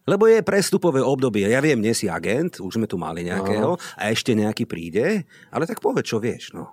Lebo 0.08 0.24
je 0.24 0.40
prestupové 0.40 1.04
obdobie. 1.04 1.44
Ja 1.52 1.60
viem, 1.60 1.84
nie 1.84 1.92
si 1.92 2.08
agent, 2.08 2.64
už 2.64 2.80
sme 2.80 2.88
tu 2.88 2.96
mali 2.96 3.28
nejakého 3.28 3.76
a 3.76 4.08
ešte 4.08 4.32
nejaký 4.32 4.64
príde, 4.64 5.28
ale 5.52 5.68
tak 5.68 5.84
povedz, 5.84 6.08
čo 6.08 6.16
vieš. 6.16 6.56
No. 6.56 6.72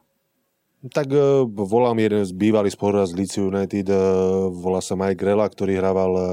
Tak 0.86 1.12
uh, 1.12 1.44
volám 1.44 2.00
jeden 2.00 2.24
z 2.24 2.32
bývalých 2.32 2.78
spoluhráč 2.78 3.12
z 3.12 3.18
Leeds 3.18 3.36
United, 3.42 3.88
uh, 3.92 4.48
volá 4.54 4.80
sa 4.80 4.96
Mike 4.96 5.20
Grella, 5.20 5.50
ktorý 5.50 5.82
hrával 5.82 6.14
uh, 6.16 6.28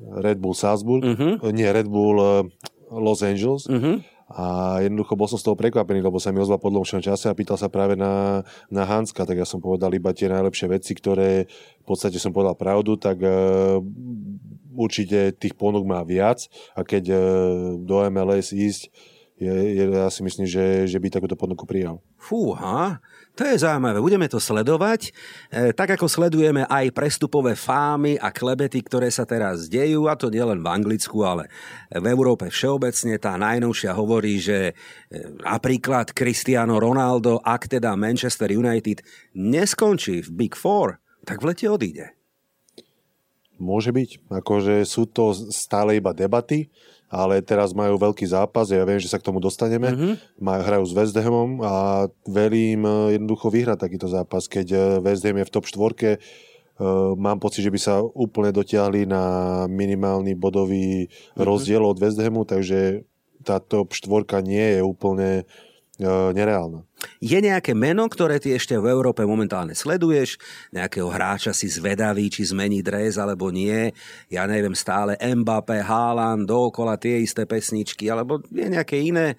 Red 0.00 0.38
Bull 0.40 0.56
Salzburg, 0.56 1.02
uh-huh. 1.04 1.52
nie 1.52 1.68
Red 1.68 1.90
Bull 1.90 2.48
Los 2.90 3.20
Angeles. 3.22 3.66
Uh-huh. 3.66 4.00
A 4.30 4.78
jednoducho 4.86 5.18
bol 5.18 5.26
som 5.26 5.42
z 5.42 5.46
toho 5.50 5.58
prekvapený, 5.58 6.06
lebo 6.06 6.22
sa 6.22 6.30
mi 6.30 6.38
ozval 6.38 6.62
po 6.62 6.70
dlhšom 6.70 7.02
čase 7.02 7.26
a 7.26 7.34
pýtal 7.34 7.58
sa 7.58 7.66
práve 7.66 7.98
na, 7.98 8.46
na 8.70 8.86
Hanska, 8.86 9.26
tak 9.26 9.34
ja 9.34 9.42
som 9.42 9.58
povedal 9.58 9.90
iba 9.90 10.14
tie 10.14 10.30
najlepšie 10.30 10.70
veci, 10.70 10.94
ktoré 10.94 11.50
v 11.82 11.84
podstate 11.84 12.22
som 12.22 12.30
povedal 12.30 12.54
pravdu, 12.54 12.94
tak 12.94 13.18
uh, 13.26 13.82
určite 14.78 15.34
tých 15.34 15.58
ponúk 15.58 15.82
má 15.82 16.06
viac 16.06 16.46
a 16.78 16.86
keď 16.86 17.04
uh, 17.10 17.20
do 17.82 18.06
MLS 18.06 18.54
ísť, 18.54 18.94
je, 19.34 19.50
je, 19.50 19.84
ja 19.90 20.06
si 20.06 20.22
myslím, 20.22 20.46
že, 20.46 20.86
že 20.86 21.02
by 21.02 21.10
takúto 21.10 21.34
ponuku 21.34 21.66
prijal. 21.66 21.98
Fúha, 22.14 23.02
to 23.38 23.46
je 23.46 23.62
zaujímavé. 23.62 24.02
Budeme 24.02 24.26
to 24.26 24.42
sledovať, 24.42 25.10
e, 25.48 25.72
tak 25.72 25.96
ako 25.96 26.10
sledujeme 26.10 26.66
aj 26.66 26.92
prestupové 26.92 27.56
fámy 27.56 28.18
a 28.18 28.34
klebety, 28.34 28.82
ktoré 28.84 29.08
sa 29.08 29.24
teraz 29.24 29.70
dejú, 29.70 30.10
a 30.10 30.18
to 30.18 30.28
nielen 30.28 30.60
v 30.60 30.68
Anglicku, 30.68 31.22
ale 31.22 31.48
v 31.88 32.06
Európe 32.10 32.50
všeobecne. 32.50 33.16
Tá 33.16 33.38
najnovšia 33.38 33.94
hovorí, 33.94 34.42
že 34.42 34.58
e, 34.70 34.72
napríklad 35.40 36.12
Cristiano 36.12 36.76
Ronaldo, 36.82 37.38
ak 37.40 37.70
teda 37.70 37.94
Manchester 37.94 38.50
United 38.50 39.00
neskončí 39.38 40.26
v 40.26 40.30
Big 40.34 40.54
Four, 40.58 40.98
tak 41.24 41.40
v 41.40 41.54
lete 41.54 41.66
odíde. 41.70 42.06
Môže 43.60 43.92
byť. 43.92 44.32
Akože 44.32 44.88
sú 44.88 45.04
to 45.04 45.36
stále 45.52 46.00
iba 46.00 46.16
debaty, 46.16 46.72
ale 47.10 47.42
teraz 47.42 47.74
majú 47.74 47.98
veľký 47.98 48.22
zápas, 48.22 48.70
ja 48.70 48.86
viem, 48.86 49.02
že 49.02 49.10
sa 49.10 49.18
k 49.18 49.26
tomu 49.26 49.42
dostaneme. 49.42 49.90
Mm-hmm. 49.90 50.12
Majú, 50.38 50.60
hrajú 50.62 50.84
s 50.86 50.94
West 50.94 51.16
Hamom 51.18 51.58
a 51.58 52.06
verím 52.22 52.86
eh, 52.86 53.18
jednoducho 53.18 53.50
vyhrať 53.50 53.82
takýto 53.82 54.06
zápas. 54.06 54.46
Keď 54.46 54.66
eh, 54.70 54.80
West 55.02 55.26
Ham 55.26 55.42
je 55.42 55.44
v 55.50 55.52
top 55.52 55.66
4, 55.66 56.22
Uh, 56.80 57.12
mám 57.12 57.36
pocit, 57.36 57.60
že 57.60 57.68
by 57.68 57.76
sa 57.76 58.00
úplne 58.00 58.56
dotiahli 58.56 59.04
na 59.04 59.20
minimálny 59.68 60.32
bodový 60.32 61.12
mm-hmm. 61.12 61.44
rozdiel 61.44 61.84
od 61.84 62.00
West 62.00 62.16
Hamu, 62.16 62.48
takže 62.48 63.04
tá 63.44 63.60
top 63.60 63.92
4 63.92 64.40
nie 64.40 64.64
je 64.64 64.80
úplne 64.80 65.44
nereálna. 66.08 66.82
Je 67.20 67.36
nejaké 67.36 67.76
meno, 67.76 68.08
ktoré 68.08 68.40
ty 68.40 68.56
ešte 68.56 68.76
v 68.76 68.88
Európe 68.88 69.24
momentálne 69.24 69.76
sleduješ? 69.76 70.40
Nejakého 70.72 71.08
hráča 71.08 71.52
si 71.52 71.68
zvedavý, 71.68 72.28
či 72.32 72.48
zmení 72.48 72.80
dres 72.80 73.20
alebo 73.20 73.52
nie? 73.52 73.92
Ja 74.32 74.48
neviem, 74.48 74.76
stále 74.76 75.16
Mbappé, 75.20 75.84
Haaland, 75.84 76.48
dookola 76.48 76.96
tie 77.00 77.20
isté 77.24 77.44
pesničky, 77.48 78.08
alebo 78.08 78.40
je 78.52 78.66
nejaké 78.68 79.00
iné 79.00 79.36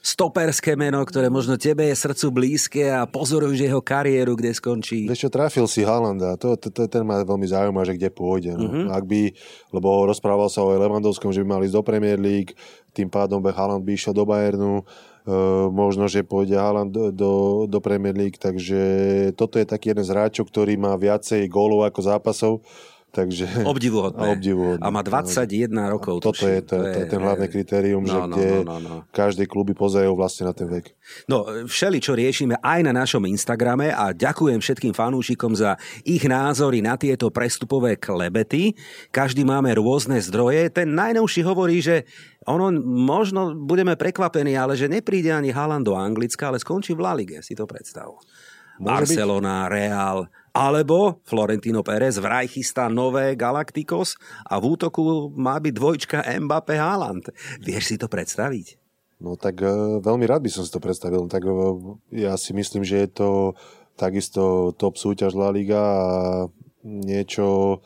stoperské 0.00 0.80
meno, 0.80 1.04
ktoré 1.04 1.28
možno 1.28 1.60
tebe 1.60 1.84
je 1.84 1.92
srdcu 1.92 2.26
blízke 2.32 2.88
a 2.88 3.04
pozoruješ 3.04 3.68
jeho 3.68 3.80
kariéru, 3.84 4.32
kde 4.32 4.56
skončí. 4.56 5.04
Vieš 5.04 5.28
čo, 5.28 5.30
trafil 5.30 5.68
si 5.68 5.84
Haalanda, 5.84 6.40
to, 6.40 6.56
to, 6.56 6.72
to, 6.72 6.88
ten 6.88 7.04
ma 7.04 7.20
veľmi 7.20 7.44
zaujíma, 7.44 7.84
že 7.84 8.00
kde 8.00 8.08
pôjde. 8.08 8.56
No. 8.56 8.64
Mm-hmm. 8.64 8.86
Ak 8.96 9.04
by, 9.04 9.20
lebo 9.76 10.08
rozprával 10.08 10.48
sa 10.48 10.64
o 10.64 10.72
Lewandowskom, 10.72 11.36
že 11.36 11.44
by 11.44 11.60
mali 11.60 11.68
ísť 11.68 11.76
do 11.76 11.84
Premier 11.84 12.16
League, 12.16 12.56
tým 12.96 13.12
pádom 13.12 13.44
by 13.44 13.52
Haaland 13.52 13.84
by 13.84 13.92
išiel 13.92 14.16
do 14.16 14.24
Bayernu, 14.24 14.88
možno, 15.70 16.08
že 16.08 16.24
pôjde 16.24 16.56
Haaland 16.56 16.90
do, 16.90 17.04
do, 17.12 17.32
do 17.68 17.78
Premier 17.80 18.16
League, 18.16 18.40
takže 18.40 18.80
toto 19.36 19.60
je 19.60 19.68
taký 19.68 19.92
jeden 19.92 20.04
z 20.06 20.12
hráčov, 20.12 20.48
ktorý 20.48 20.80
má 20.80 20.96
viacej 20.96 21.44
gólov 21.50 21.84
ako 21.84 22.00
zápasov, 22.00 22.52
Takže, 23.10 23.66
obdivuhodné. 23.66 24.22
A, 24.22 24.30
obdivuhodné. 24.38 24.82
a 24.82 24.88
má 24.94 25.02
21 25.02 25.74
rokov. 25.90 26.22
Toto 26.22 26.46
je, 26.46 26.62
to, 26.62 26.78
to 26.78 26.98
je 27.02 27.06
ten 27.10 27.18
hlavné 27.18 27.50
kritérium, 27.50 28.06
no, 28.06 28.10
že 28.10 28.18
no, 28.22 28.26
kde 28.30 28.48
no, 28.62 28.62
no, 28.62 28.76
no. 28.78 28.96
každé 29.10 29.50
kluby 29.50 29.74
pozerajú 29.74 30.14
vlastne 30.14 30.46
na 30.46 30.54
ten 30.54 30.70
vek. 30.70 30.94
No, 31.26 31.66
všeli, 31.66 31.98
čo 31.98 32.14
riešime 32.14 32.62
aj 32.62 32.80
na 32.86 32.94
našom 32.94 33.26
Instagrame 33.26 33.90
a 33.90 34.14
ďakujem 34.14 34.62
všetkým 34.62 34.94
fanúšikom 34.94 35.58
za 35.58 35.74
ich 36.06 36.22
názory 36.22 36.86
na 36.86 36.94
tieto 36.94 37.34
prestupové 37.34 37.98
klebety. 37.98 38.78
Každý 39.10 39.42
máme 39.42 39.74
rôzne 39.74 40.22
zdroje. 40.22 40.70
Ten 40.70 40.94
najnovší 40.94 41.42
hovorí, 41.42 41.82
že 41.82 42.06
ono 42.46 42.70
možno 42.80 43.58
budeme 43.58 43.98
prekvapení, 43.98 44.54
ale 44.54 44.78
že 44.78 44.86
nepríde 44.86 45.34
ani 45.34 45.50
Haaland 45.50 45.82
do 45.82 45.98
Anglicka, 45.98 46.48
ale 46.48 46.62
skončí 46.62 46.94
v 46.94 47.02
La 47.02 47.12
Lige, 47.18 47.42
si 47.42 47.58
to 47.58 47.66
predstav. 47.66 48.14
Môže 48.80 49.12
Barcelona, 49.12 49.68
byť. 49.68 49.72
Real, 49.76 50.18
alebo 50.50 51.22
Florentino 51.26 51.82
Pérez 51.86 52.18
vraj 52.18 52.50
chystá 52.50 52.90
nové 52.90 53.34
Galacticos 53.38 54.18
a 54.46 54.58
v 54.58 54.74
útoku 54.76 55.30
má 55.34 55.58
byť 55.62 55.72
dvojčka 55.74 56.18
Mbappé 56.46 56.78
Haaland. 56.78 57.30
Vieš 57.62 57.94
si 57.94 57.96
to 57.96 58.10
predstaviť? 58.10 58.80
No 59.20 59.36
tak 59.36 59.60
uh, 59.60 60.00
veľmi 60.00 60.24
rád 60.24 60.40
by 60.44 60.50
som 60.50 60.64
si 60.64 60.72
to 60.72 60.80
predstavil. 60.80 61.28
Tak 61.28 61.44
uh, 61.44 61.98
ja 62.10 62.34
si 62.40 62.56
myslím, 62.56 62.82
že 62.82 63.04
je 63.04 63.08
to 63.10 63.28
takisto 64.00 64.72
top 64.80 64.96
súťaž 64.96 65.36
La 65.36 65.52
Liga 65.52 65.80
a 65.80 66.08
niečo 66.80 67.78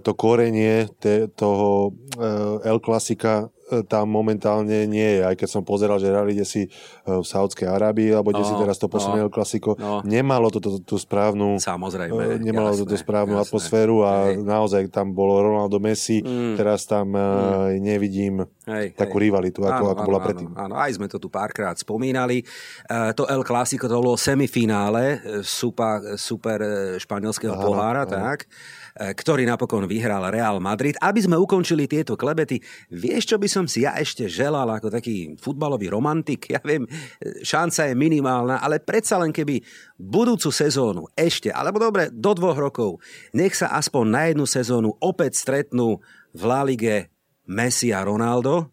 to 0.00 0.10
korenie 0.16 0.88
te, 0.96 1.28
toho 1.28 1.92
uh, 2.16 2.64
El 2.64 2.80
Klasika 2.80 3.52
tam 3.86 4.10
momentálne 4.10 4.82
nie 4.90 5.20
je. 5.20 5.22
Aj 5.22 5.34
keď 5.38 5.48
som 5.48 5.62
pozeral, 5.62 6.02
že 6.02 6.10
hrali 6.10 6.34
si 6.42 6.66
v 7.06 7.22
Saudskej 7.22 7.70
Arábii, 7.70 8.10
alebo 8.10 8.34
kde 8.34 8.42
no, 8.42 8.48
si 8.50 8.54
teraz 8.58 8.76
to 8.82 8.90
posledné 8.90 9.22
no, 9.22 9.30
klasiko, 9.30 9.78
no. 9.78 10.02
nemalo 10.02 10.50
to 10.50 10.58
tú 10.82 10.96
správnu 10.98 11.62
Samozrejme, 11.62 12.42
nemalo 12.42 12.74
jasné, 12.74 12.82
to 12.82 12.86
tú 12.90 12.96
správnu 12.98 13.38
jasné, 13.38 13.46
atmosféru 13.46 14.02
a 14.02 14.34
hej. 14.34 14.42
naozaj 14.42 14.82
tam 14.90 15.14
bolo 15.14 15.38
Ronaldo 15.38 15.78
Messi, 15.78 16.18
mm. 16.18 16.58
teraz 16.58 16.82
tam 16.82 17.14
mm. 17.14 17.78
nevidím 17.78 18.42
hej, 18.66 18.90
takú 18.98 19.22
hej. 19.22 19.30
rivalitu, 19.30 19.62
ako, 19.62 19.84
áno, 19.86 19.92
ako 19.94 20.02
bola 20.02 20.18
áno, 20.18 20.26
predtým. 20.26 20.48
Áno, 20.58 20.74
aj 20.74 20.90
sme 20.98 21.06
to 21.06 21.22
tu 21.22 21.30
párkrát 21.30 21.78
spomínali. 21.78 22.42
To 22.90 23.22
El 23.30 23.46
Clásico 23.46 23.86
to 23.86 23.94
bolo 23.94 24.18
semifinále 24.18 25.22
super, 25.46 26.18
super 26.18 26.58
španielského 26.98 27.54
áno, 27.54 27.62
pohára, 27.62 28.02
áno. 28.02 28.10
tak 28.10 28.50
ktorý 28.96 29.46
napokon 29.46 29.86
vyhral 29.86 30.28
Real 30.32 30.58
Madrid. 30.58 30.96
Aby 30.98 31.24
sme 31.24 31.36
ukončili 31.38 31.86
tieto 31.86 32.16
klebety, 32.18 32.58
vieš, 32.90 33.34
čo 33.34 33.36
by 33.36 33.48
som 33.50 33.64
si 33.68 33.86
ja 33.86 33.94
ešte 33.96 34.26
želal 34.26 34.66
ako 34.66 34.90
taký 34.90 35.36
futbalový 35.38 35.92
romantik? 35.92 36.50
Ja 36.50 36.60
viem, 36.64 36.88
šanca 37.42 37.90
je 37.90 37.94
minimálna, 37.94 38.58
ale 38.58 38.82
predsa 38.82 39.20
len 39.20 39.30
keby 39.30 39.62
budúcu 39.96 40.50
sezónu 40.50 41.06
ešte, 41.14 41.52
alebo 41.52 41.78
dobre, 41.78 42.10
do 42.10 42.32
dvoch 42.34 42.58
rokov, 42.58 42.98
nech 43.36 43.54
sa 43.54 43.76
aspoň 43.76 44.04
na 44.08 44.22
jednu 44.30 44.46
sezónu 44.48 44.90
opäť 44.98 45.38
stretnú 45.38 46.00
v 46.30 46.42
La 46.46 46.62
Lige 46.66 47.10
Messi 47.50 47.90
a 47.90 48.06
Ronaldo, 48.06 48.70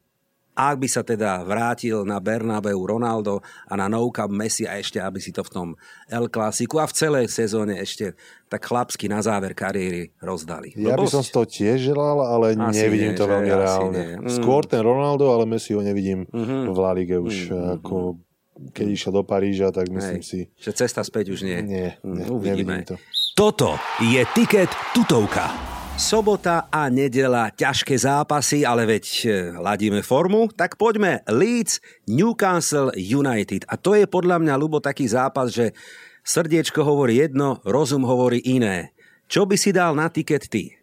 ak 0.57 0.81
by 0.81 0.89
sa 0.89 1.05
teda 1.05 1.45
vrátil 1.45 2.01
na 2.01 2.17
Bernabeu 2.17 2.81
Ronaldo 2.81 3.45
a 3.69 3.77
na 3.77 3.85
Nou 3.85 4.09
Camp 4.09 4.33
Messi 4.33 4.65
a 4.65 4.81
ešte, 4.81 4.97
aby 4.97 5.21
si 5.21 5.29
to 5.29 5.45
v 5.45 5.53
tom 5.53 5.67
El 6.09 6.33
Clasiku 6.33 6.81
a 6.81 6.89
v 6.89 6.97
celej 6.97 7.29
sezóne 7.29 7.77
ešte 7.77 8.17
tak 8.49 8.65
chlapsky 8.65 9.05
na 9.05 9.21
záver 9.21 9.53
kariéry 9.53 10.17
rozdali. 10.17 10.73
Ja 10.73 10.97
by 10.97 11.05
som 11.05 11.21
to 11.21 11.45
tiež 11.45 11.93
želal, 11.93 12.25
ale 12.25 12.57
asi 12.57 12.89
nevidím 12.89 13.13
nie, 13.13 13.19
to 13.19 13.29
veľmi 13.29 13.51
reálne. 13.53 14.03
Mm. 14.17 14.33
Skôr 14.33 14.65
ten 14.65 14.81
Ronaldo, 14.81 15.29
ale 15.29 15.45
Messi 15.45 15.77
ho 15.77 15.83
nevidím 15.85 16.25
mm-hmm. 16.25 16.73
v 16.73 16.77
La 16.81 16.91
Ligue 16.97 17.21
už 17.21 17.53
mm-hmm. 17.53 17.75
ako 17.77 18.17
keď 18.57 18.87
išiel 18.89 19.13
do 19.13 19.21
Paríža, 19.21 19.69
tak 19.69 19.85
myslím 19.93 20.17
Hej, 20.17 20.25
si... 20.25 20.39
Že 20.57 20.71
cesta 20.73 21.05
späť 21.05 21.29
už 21.29 21.45
nie. 21.45 21.61
Nie, 21.61 22.01
nie 22.01 22.25
Uvidíme. 22.25 22.81
to. 22.81 22.97
Toto 23.37 23.77
je 24.01 24.25
Tiket 24.33 24.73
tutovka. 24.97 25.76
Sobota 25.97 26.69
a 26.69 26.93
nedela, 26.93 27.49
ťažké 27.49 27.97
zápasy, 27.97 28.61
ale 28.61 28.85
veď 28.85 29.05
e, 29.25 29.27
ladíme 29.57 30.05
formu, 30.05 30.45
tak 30.53 30.77
poďme. 30.77 31.25
Leeds, 31.25 31.81
Newcastle 32.05 32.93
United. 32.93 33.65
A 33.65 33.81
to 33.81 33.97
je 33.97 34.05
podľa 34.05 34.37
mňa, 34.37 34.61
Lubo, 34.61 34.77
taký 34.77 35.09
zápas, 35.09 35.49
že 35.49 35.73
srdiečko 36.21 36.85
hovorí 36.85 37.17
jedno, 37.17 37.65
rozum 37.65 38.05
hovorí 38.05 38.37
iné. 38.45 38.93
Čo 39.25 39.49
by 39.49 39.57
si 39.57 39.73
dal 39.73 39.97
na 39.97 40.05
tiket 40.13 40.45
ty? 40.53 40.77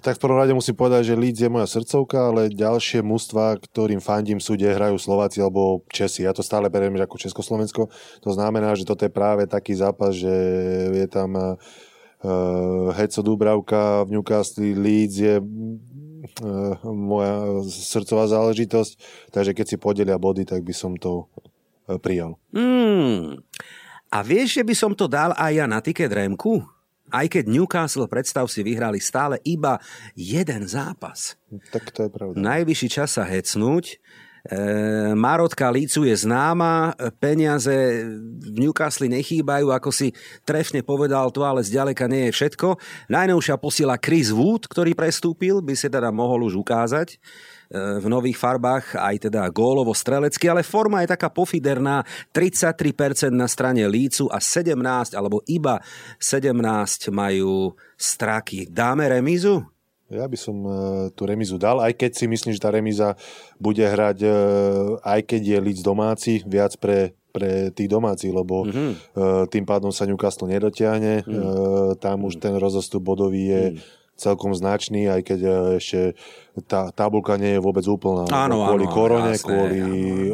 Tak 0.00 0.16
v 0.16 0.22
prvom 0.24 0.40
rade 0.40 0.56
musím 0.56 0.80
povedať, 0.80 1.12
že 1.12 1.20
Leeds 1.20 1.44
je 1.44 1.52
moja 1.52 1.68
srdcovka, 1.68 2.32
ale 2.32 2.48
ďalšie 2.48 3.04
mužstva, 3.04 3.60
ktorým 3.60 4.00
fandím 4.00 4.40
sú, 4.40 4.56
kde 4.56 4.72
hrajú 4.72 4.96
Slováci 4.96 5.44
alebo 5.44 5.84
Česi. 5.92 6.24
Ja 6.24 6.32
to 6.32 6.40
stále 6.40 6.72
beriem 6.72 6.96
ako 6.96 7.20
Československo. 7.20 7.92
To 8.24 8.30
znamená, 8.32 8.72
že 8.72 8.88
toto 8.88 9.04
je 9.04 9.12
práve 9.12 9.44
taký 9.44 9.76
zápas, 9.76 10.16
že 10.16 10.32
je 10.88 11.04
tam 11.04 11.36
uh, 11.36 11.60
Heco 12.94 13.20
Dubravka 13.22 14.02
v 14.02 14.18
Newcastle, 14.18 14.74
Leeds 14.74 15.16
je 15.22 15.38
uh, 15.38 15.46
moja 16.82 17.62
srdcová 17.66 18.26
záležitosť, 18.26 18.92
takže 19.30 19.54
keď 19.54 19.66
si 19.70 19.76
podelia 19.78 20.18
body, 20.18 20.42
tak 20.42 20.66
by 20.66 20.74
som 20.74 20.98
to 20.98 21.30
uh, 21.86 21.94
prijal. 22.02 22.34
Mm. 22.50 23.38
A 24.08 24.18
vieš, 24.26 24.58
že 24.58 24.66
by 24.66 24.74
som 24.74 24.92
to 24.98 25.06
dal 25.06 25.30
aj 25.36 25.52
ja 25.52 25.66
na 25.70 25.78
tiket 25.78 26.10
Remku? 26.10 26.64
Aj 27.08 27.24
keď 27.24 27.48
Newcastle, 27.48 28.04
predstav 28.04 28.44
si, 28.52 28.60
vyhrali 28.60 29.00
stále 29.00 29.40
iba 29.46 29.80
jeden 30.12 30.68
zápas. 30.68 31.40
Tak 31.72 31.88
to 31.94 32.04
je 32.04 32.10
pravda. 32.12 32.36
Najvyšší 32.36 32.88
čas 32.92 33.16
sa 33.16 33.24
hecnúť. 33.24 33.96
E, 34.48 34.58
Marotka 35.12 35.68
Lícu 35.68 36.08
je 36.08 36.16
známa, 36.24 36.96
peniaze 37.20 38.08
v 38.40 38.56
Newcastle 38.56 39.12
nechýbajú, 39.12 39.68
ako 39.68 39.92
si 39.92 40.16
trefne 40.48 40.80
povedal 40.80 41.28
to, 41.28 41.44
ale 41.44 41.60
zďaleka 41.60 42.08
nie 42.08 42.32
je 42.32 42.36
všetko. 42.40 42.80
Najnovšia 43.12 43.60
posila 43.60 44.00
Chris 44.00 44.32
Wood, 44.32 44.64
ktorý 44.64 44.96
prestúpil, 44.96 45.60
by 45.60 45.76
si 45.76 45.92
teda 45.92 46.08
mohol 46.08 46.48
už 46.48 46.64
ukázať 46.64 47.20
v 47.68 48.06
nových 48.08 48.40
farbách, 48.40 48.96
aj 48.96 49.28
teda 49.28 49.44
gólovo 49.52 49.92
strelecky, 49.92 50.48
ale 50.48 50.64
forma 50.64 51.04
je 51.04 51.12
taká 51.12 51.28
pofiderná, 51.28 52.00
33% 52.32 53.28
na 53.28 53.44
strane 53.44 53.84
Lícu 53.84 54.32
a 54.32 54.40
17 54.40 55.12
alebo 55.12 55.44
iba 55.44 55.76
17 56.16 57.12
majú 57.12 57.76
straky. 58.00 58.72
Dáme 58.72 59.12
remízu? 59.12 59.77
Ja 60.08 60.24
by 60.24 60.38
som 60.40 60.56
uh, 60.64 60.74
tú 61.12 61.28
remizu 61.28 61.60
dal, 61.60 61.84
aj 61.84 61.92
keď 61.92 62.10
si 62.16 62.24
myslím, 62.24 62.56
že 62.56 62.64
tá 62.64 62.72
remiza 62.72 63.12
bude 63.60 63.84
hrať, 63.84 64.24
uh, 64.24 64.96
aj 65.04 65.20
keď 65.28 65.40
je 65.44 65.58
Líc 65.60 65.78
domáci, 65.84 66.40
viac 66.48 66.76
pre 66.80 67.12
pre 67.28 67.68
tých 67.70 67.92
domácich, 67.92 68.32
lebo 68.32 68.64
mm-hmm. 68.66 69.52
tým 69.52 69.62
pádom 69.68 69.92
sa 69.92 70.08
Newcastle 70.08 70.48
nedotiahne. 70.48 71.22
Mm. 71.22 72.00
Tam 72.00 72.24
už 72.24 72.40
ten 72.40 72.56
rozostup 72.56 73.04
bodový 73.04 73.52
je 73.52 73.62
mm 73.76 73.97
celkom 74.18 74.50
značný, 74.50 75.06
aj 75.06 75.20
keď 75.22 75.40
e, 75.40 75.50
ešte 75.78 76.00
tá 76.66 76.90
tabulka 76.90 77.38
nie 77.38 77.54
je 77.54 77.60
vôbec 77.62 77.86
úplná. 77.86 78.26
Áno, 78.34 78.66
kvôli 78.66 78.86
áno, 78.90 78.94
korone, 78.94 79.32
jasné, 79.38 79.46
kvôli 79.46 79.80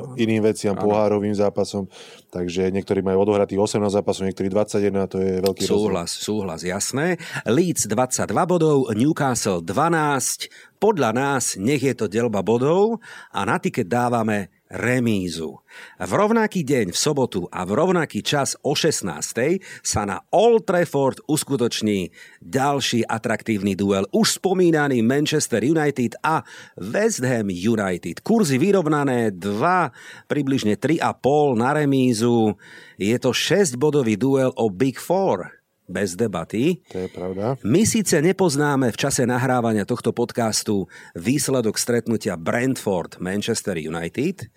áno, 0.01 0.17
iným 0.17 0.41
veciam, 0.41 0.73
áno. 0.73 0.89
pohárovým 0.89 1.37
zápasom. 1.37 1.85
Takže 2.33 2.73
niektorí 2.73 3.05
majú 3.05 3.29
odohratých 3.29 3.61
18 3.61 4.01
zápasov, 4.01 4.25
niektorí 4.25 4.49
21, 4.49 5.13
to 5.13 5.21
je 5.21 5.33
veľký 5.45 5.63
Súhlas, 5.69 6.17
rozdiel. 6.17 6.25
súhlas, 6.25 6.61
jasné. 6.65 7.07
Leeds 7.45 7.85
22 7.87 8.33
bodov, 8.49 8.89
Newcastle 8.97 9.61
12. 9.61 10.81
Podľa 10.81 11.11
nás 11.13 11.61
nech 11.61 11.85
je 11.85 11.93
to 11.93 12.09
delba 12.09 12.41
bodov 12.41 13.05
a 13.31 13.45
na 13.45 13.61
tiket 13.61 13.87
dávame 13.87 14.64
remízu. 14.75 15.63
V 16.03 16.13
rovnaký 16.13 16.67
deň 16.67 16.91
v 16.91 16.99
sobotu 16.99 17.47
a 17.47 17.63
v 17.63 17.79
rovnaký 17.79 18.27
čas 18.27 18.59
o 18.67 18.75
16. 18.75 19.63
sa 19.87 20.03
na 20.03 20.19
Old 20.35 20.67
Trafford 20.67 21.23
uskutoční 21.31 22.11
ďalší 22.43 23.07
atraktívny 23.07 23.79
duel. 23.79 24.11
Už 24.11 24.43
spomínaný 24.43 25.07
Manchester 25.07 25.63
United 25.63 26.19
a 26.27 26.43
West 26.75 27.23
Ham 27.23 27.47
United. 27.51 28.21
Kurzy 28.21 28.59
vyrovnané 28.59 29.31
2, 29.31 30.27
približne 30.27 30.75
3,5 30.75 31.55
na 31.55 31.71
remízu. 31.73 32.59
Je 32.99 33.15
to 33.23 33.31
6-bodový 33.31 34.19
duel 34.19 34.51
o 34.59 34.67
Big 34.71 34.99
Four 34.99 35.64
bez 35.85 36.17
debaty. 36.17 36.81
To 36.93 36.99
je 37.05 37.09
pravda. 37.13 37.61
My 37.65 37.85
síce 37.85 38.17
nepoznáme 38.25 38.89
v 38.89 38.97
čase 38.97 39.29
nahrávania 39.29 39.85
tohto 39.85 40.17
podcastu 40.17 40.89
výsledok 41.13 41.77
stretnutia 41.77 42.41
Brentford-Manchester 42.41 43.77
United, 43.77 44.49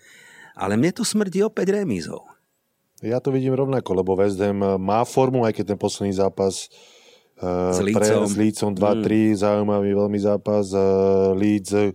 ale 0.56 0.80
mne 0.80 0.90
to 0.96 1.04
smrdí 1.04 1.44
opäť 1.44 1.76
remízou. 1.76 2.24
Ja 2.98 3.22
to 3.22 3.30
vidím 3.30 3.54
rovnako, 3.54 3.90
lebo 3.94 4.18
West 4.18 4.42
Ham 4.42 4.58
má 4.82 5.06
formu, 5.06 5.46
aj 5.46 5.54
keď 5.54 5.64
ten 5.74 5.78
posledný 5.78 6.18
zápas 6.18 6.66
uh, 7.38 7.70
s 7.70 7.78
Lícom, 7.78 8.26
s 8.26 8.34
Lícom 8.34 8.70
2-3, 8.74 9.38
mm. 9.38 9.38
zaujímavý 9.38 9.90
veľmi 9.94 10.18
zápas. 10.18 10.74
Uh, 10.74 11.30
Leeds 11.38 11.94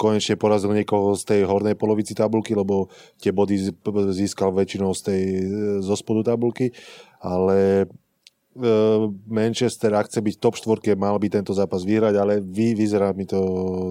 konečne 0.00 0.40
porazil 0.40 0.72
niekoho 0.72 1.12
z 1.12 1.28
tej 1.28 1.40
hornej 1.44 1.76
polovici 1.76 2.16
tabulky, 2.16 2.56
lebo 2.56 2.88
tie 3.20 3.36
body 3.36 3.76
získal 4.16 4.48
väčšinou 4.48 4.96
z 4.96 5.00
tej, 5.04 5.22
zo 5.84 5.92
spodu 5.92 6.32
tabulky, 6.32 6.72
ale 7.20 7.84
Manchester, 9.30 9.94
ak 9.94 10.10
chce 10.10 10.18
byť 10.18 10.34
top 10.42 10.58
4, 10.58 10.98
mal 10.98 11.14
by 11.22 11.30
tento 11.30 11.54
zápas 11.54 11.86
vyhrať, 11.86 12.18
ale 12.18 12.42
vy, 12.42 12.74
vyzerá 12.74 13.14
mi 13.14 13.22
to 13.22 13.38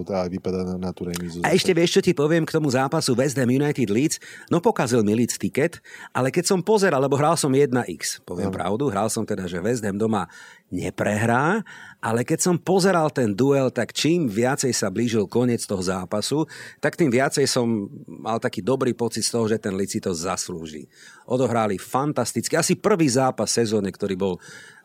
aj 0.04 0.28
vypadá 0.28 0.68
na, 0.68 0.76
na 0.76 0.90
tú 0.92 1.08
remízu. 1.08 1.40
A 1.40 1.56
ešte 1.56 1.72
vieš, 1.72 1.96
čo 1.96 2.04
ti 2.04 2.12
poviem 2.12 2.44
k 2.44 2.52
tomu 2.52 2.68
zápasu 2.68 3.16
West 3.16 3.40
Ham 3.40 3.48
United 3.48 3.88
Leeds? 3.88 4.20
No 4.52 4.60
pokazil 4.60 5.00
mi 5.00 5.16
Leeds 5.16 5.40
tiket, 5.40 5.80
ale 6.12 6.28
keď 6.28 6.44
som 6.44 6.60
pozeral, 6.60 7.00
lebo 7.00 7.16
hral 7.16 7.40
som 7.40 7.48
1x, 7.48 8.20
poviem 8.28 8.52
no. 8.52 8.56
pravdu, 8.60 8.92
hral 8.92 9.08
som 9.08 9.24
teda, 9.24 9.48
že 9.48 9.64
West 9.64 9.80
Ham 9.80 9.96
doma 9.96 10.28
neprehrá, 10.70 11.66
ale 11.98 12.22
keď 12.22 12.38
som 12.40 12.56
pozeral 12.56 13.10
ten 13.10 13.34
duel, 13.34 13.68
tak 13.74 13.90
čím 13.90 14.30
viacej 14.30 14.70
sa 14.70 14.88
blížil 14.88 15.26
koniec 15.26 15.66
toho 15.66 15.82
zápasu, 15.82 16.46
tak 16.78 16.94
tým 16.94 17.10
viacej 17.10 17.44
som 17.44 17.90
mal 18.06 18.38
taký 18.38 18.62
dobrý 18.62 18.94
pocit 18.94 19.26
z 19.26 19.34
toho, 19.34 19.44
že 19.50 19.58
ten 19.58 19.74
Lici 19.74 19.98
to 19.98 20.14
zaslúži. 20.14 20.86
Odohrali 21.26 21.76
fantasticky. 21.76 22.54
Asi 22.54 22.78
prvý 22.78 23.10
zápas 23.10 23.50
sezóny, 23.50 23.90
ktorý 23.90 24.14
bol 24.16 24.34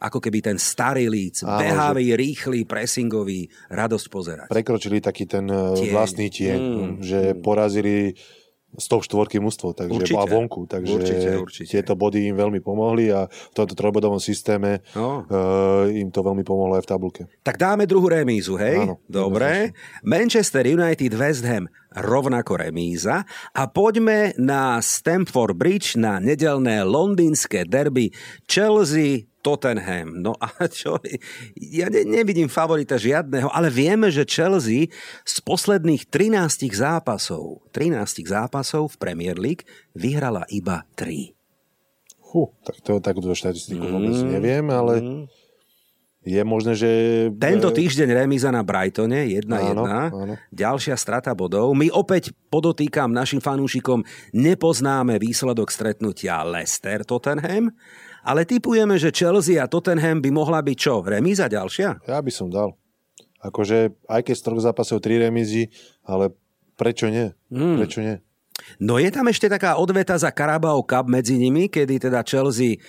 ako 0.01 0.19
keby 0.19 0.43
ten 0.43 0.57
starý 0.59 1.07
líc, 1.07 1.45
behavý, 1.45 2.11
že... 2.11 2.17
rýchly, 2.19 2.59
pressingový, 2.67 3.47
radosť 3.71 4.05
pozerať. 4.11 4.47
Prekročili 4.51 4.99
taký 4.99 5.29
ten 5.29 5.47
eh, 5.47 5.77
tieň. 5.79 5.93
vlastný 5.93 6.27
tieň, 6.27 6.59
mm, 6.59 6.91
že 6.99 7.19
mm. 7.31 7.39
porazili 7.45 8.17
z 8.75 8.85
toho 8.85 9.01
štvorky 9.01 9.39
mužstvo, 9.39 9.73
takže 9.73 9.95
určite, 9.95 10.19
a 10.19 10.25
vonku, 10.27 10.67
takže 10.67 10.91
určite, 10.91 11.29
určite. 11.39 11.69
tieto 11.71 11.93
body 11.95 12.31
im 12.31 12.35
veľmi 12.35 12.59
pomohli 12.59 13.11
a 13.11 13.27
v 13.27 13.53
tomto 13.55 13.73
trojbodovom 13.73 14.19
systéme 14.19 14.83
no. 14.93 15.23
uh, 15.27 15.87
im 15.91 16.11
to 16.11 16.21
veľmi 16.21 16.43
pomohlo 16.43 16.77
aj 16.79 16.83
v 16.83 16.89
tabulke. 16.89 17.21
Tak 17.41 17.55
dáme 17.59 17.87
druhú 17.87 18.11
remízu, 18.11 18.59
hej? 18.59 18.83
Áno, 18.83 19.01
Dobre. 19.07 19.73
Manchester 20.03 20.67
United 20.67 21.13
West 21.15 21.43
Ham 21.47 21.71
rovnako 21.95 22.59
remíza 22.59 23.23
a 23.55 23.63
poďme 23.71 24.35
na 24.35 24.83
Stamford 24.83 25.55
Bridge 25.55 25.95
na 25.95 26.19
nedelné 26.19 26.83
londýnske 26.83 27.63
derby 27.63 28.11
Chelsea 28.43 29.31
Tottenham. 29.45 30.17
No 30.25 30.33
a 30.41 30.65
čo? 30.65 30.97
Ja 31.53 31.85
ne, 31.93 32.01
nevidím 32.01 32.49
favorita 32.49 32.97
žiadneho, 32.97 33.53
ale 33.53 33.69
vieme, 33.69 34.09
že 34.09 34.25
Chelsea 34.25 34.89
z 35.21 35.35
posledných 35.45 36.09
13 36.09 36.65
zápasov, 36.73 37.61
13 37.69 38.25
zápasov 38.25 38.97
v 38.97 38.97
Premier 38.97 39.37
League 39.37 39.69
vyhrala 39.93 40.49
iba 40.49 40.89
3. 40.97 41.37
Fú, 42.25 42.49
tak 42.65 42.81
to 42.81 42.97
takúto 42.97 43.37
štatistiku 43.37 43.85
mm, 43.85 43.91
vôbec 43.93 44.17
neviem, 44.25 44.65
ale 44.73 44.93
mm. 44.97 45.23
je 46.25 46.41
možné, 46.41 46.73
že... 46.73 46.89
Tento 47.37 47.69
týždeň 47.69 48.25
remíza 48.25 48.49
na 48.49 48.65
Brightone, 48.65 49.29
1-1. 49.29 49.45
Ďalšia 50.49 50.97
strata 50.97 51.37
bodov. 51.37 51.69
My 51.77 51.93
opäť 51.93 52.33
podotýkam 52.49 53.13
našim 53.13 53.39
fanúšikom, 53.45 54.01
nepoznáme 54.33 55.21
výsledok 55.21 55.69
stretnutia 55.69 56.41
Leicester-Tottenham, 56.41 57.69
ale 58.25 58.41
typujeme, 58.49 58.97
že 58.97 59.13
Chelsea 59.13 59.61
a 59.61 59.69
Tottenham 59.69 60.17
by 60.17 60.33
mohla 60.33 60.65
byť 60.65 60.77
čo? 60.77 61.05
Remíza 61.05 61.45
ďalšia? 61.45 62.01
Ja 62.09 62.17
by 62.17 62.31
som 62.33 62.49
dal. 62.49 62.73
Akože 63.45 63.93
aj 64.09 64.21
keď 64.25 64.35
z 64.35 64.43
troch 64.43 64.61
zápasov 64.65 64.97
tri 65.05 65.21
remízy, 65.21 65.69
ale 66.01 66.33
prečo 66.73 67.05
nie? 67.05 67.29
Hmm. 67.53 67.77
Prečo 67.77 68.01
nie? 68.01 68.17
No 68.81 68.97
je 68.97 69.11
tam 69.11 69.27
ešte 69.29 69.45
taká 69.45 69.77
odveta 69.77 70.15
za 70.17 70.31
Carabao 70.33 70.81
Cup 70.81 71.05
medzi 71.05 71.37
nimi, 71.37 71.69
kedy 71.69 72.07
teda 72.07 72.25
Chelsea 72.25 72.75
e, 72.75 72.79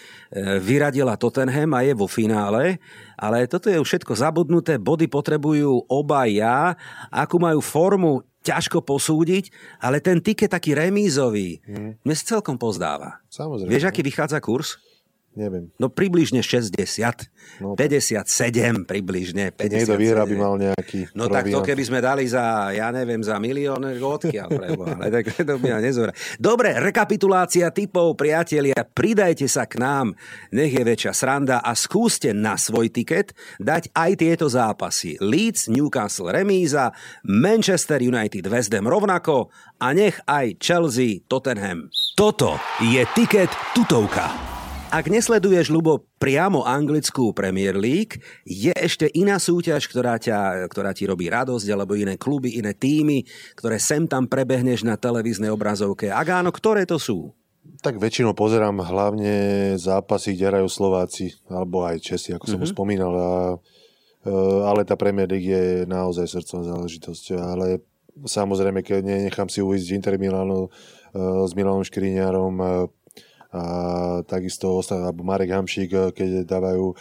vyradila 0.63 1.19
Tottenham 1.19 1.75
a 1.77 1.85
je 1.85 1.93
vo 1.93 2.09
finále, 2.09 2.81
ale 3.19 3.51
toto 3.51 3.69
je 3.69 3.77
už 3.77 3.85
všetko 3.85 4.15
zabudnuté, 4.15 4.79
body 4.79 5.11
potrebujú 5.11 5.91
oba 5.91 6.25
ja, 6.31 6.79
akú 7.11 7.37
majú 7.43 7.61
formu, 7.61 8.25
ťažko 8.47 8.79
posúdiť, 8.87 9.51
ale 9.83 9.99
ten 9.99 10.23
tiket 10.23 10.55
taký 10.55 10.79
remízový, 10.79 11.59
mne 12.07 12.15
sa 12.15 12.39
celkom 12.39 12.55
pozdáva. 12.55 13.19
Samozrejme. 13.27 13.67
Vieš, 13.67 13.91
aký 13.91 14.07
vychádza 14.07 14.39
kurz? 14.39 14.79
Neviem. 15.37 15.69
No 15.77 15.93
približne 15.93 16.41
60, 16.41 16.81
no, 17.61 17.77
57 17.77 18.89
približne, 18.89 19.53
57. 19.53 19.69
Niekto 19.69 19.97
vyhra 20.01 20.25
by 20.25 20.37
mal 20.41 20.57
nejaký 20.57 21.13
No 21.13 21.29
tak 21.29 21.53
to 21.53 21.61
keby 21.61 21.85
sme 21.85 22.01
dali 22.01 22.25
za, 22.25 22.73
ja 22.73 22.89
neviem, 22.89 23.21
za 23.21 23.37
milión 23.37 23.85
odkiaľ, 23.85 24.49
prebo, 24.49 24.89
ale 24.89 25.13
tak 25.13 25.37
to 25.37 25.61
by 25.61 25.77
nezúra. 25.85 26.17
Dobre, 26.41 26.81
rekapitulácia 26.81 27.69
typov, 27.69 28.17
priatelia, 28.17 28.81
pridajte 28.81 29.45
sa 29.45 29.69
k 29.69 29.77
nám, 29.77 30.17
nech 30.57 30.73
je 30.73 30.81
väčšia 30.81 31.13
sranda 31.13 31.61
a 31.61 31.77
skúste 31.77 32.33
na 32.33 32.57
svoj 32.57 32.89
tiket 32.89 33.37
dať 33.61 33.93
aj 33.93 34.11
tieto 34.17 34.49
zápasy. 34.49 35.21
Leeds, 35.21 35.69
Newcastle, 35.69 36.33
remíza, 36.33 36.97
Manchester 37.29 38.01
United, 38.01 38.49
West 38.49 38.73
Ham 38.73 38.89
rovnako 38.89 39.53
a 39.85 39.93
nech 39.93 40.17
aj 40.25 40.57
Chelsea, 40.65 41.21
Tottenham. 41.29 41.93
Toto 42.17 42.57
je 42.81 43.05
tiket 43.13 43.53
tutovka. 43.77 44.56
Ak 44.87 45.11
nesleduješ, 45.11 45.67
Lubo, 45.75 46.07
priamo 46.23 46.63
anglickú 46.63 47.35
Premier 47.35 47.75
League, 47.75 48.23
je 48.47 48.71
ešte 48.71 49.11
iná 49.19 49.35
súťaž, 49.43 49.91
ktorá, 49.91 50.15
ťa, 50.15 50.71
ktorá 50.71 50.95
ti 50.95 51.11
robí 51.11 51.27
radosť, 51.27 51.67
alebo 51.75 51.99
iné 51.99 52.15
kluby, 52.15 52.55
iné 52.55 52.71
týmy, 52.71 53.27
ktoré 53.59 53.83
sem 53.83 54.07
tam 54.07 54.31
prebehneš 54.31 54.87
na 54.87 54.95
televíznej 54.95 55.51
obrazovke. 55.51 56.15
Ak 56.15 56.31
áno, 56.31 56.55
ktoré 56.55 56.87
to 56.87 57.03
sú? 57.03 57.35
Tak 57.83 57.99
väčšinou 57.99 58.39
pozerám 58.39 58.79
hlavne 58.79 59.75
zápasy, 59.75 60.39
kde 60.39 60.55
hrajú 60.55 60.69
Slováci, 60.71 61.35
alebo 61.51 61.83
aj 61.83 61.99
Česi, 61.99 62.31
ako 62.39 62.47
som 62.47 62.63
mm-hmm. 62.63 62.67
už 62.71 62.71
spomínal. 62.71 63.13
A, 63.19 63.31
e, 64.23 64.33
ale 64.71 64.87
tá 64.87 64.95
Premier 64.95 65.27
League 65.27 65.51
je 65.51 65.83
naozaj 65.91 66.31
srdcová 66.31 66.63
záležitosť. 66.63 67.35
Ale 67.35 67.83
samozrejme, 68.23 68.87
keď 68.87 69.03
nenechám 69.03 69.51
si 69.51 69.67
uísť 69.67 69.99
Inter 69.99 70.15
Milano 70.15 70.71
e, 70.71 70.71
s 71.43 71.53
Milanom 71.59 71.83
Škriňárom, 71.83 72.55
e, 72.63 72.67
a 73.55 73.63
takisto 74.27 74.83
alebo 74.83 75.23
Marek 75.23 75.55
Hamšík, 75.55 76.15
keď 76.15 76.47
dávajú 76.47 76.95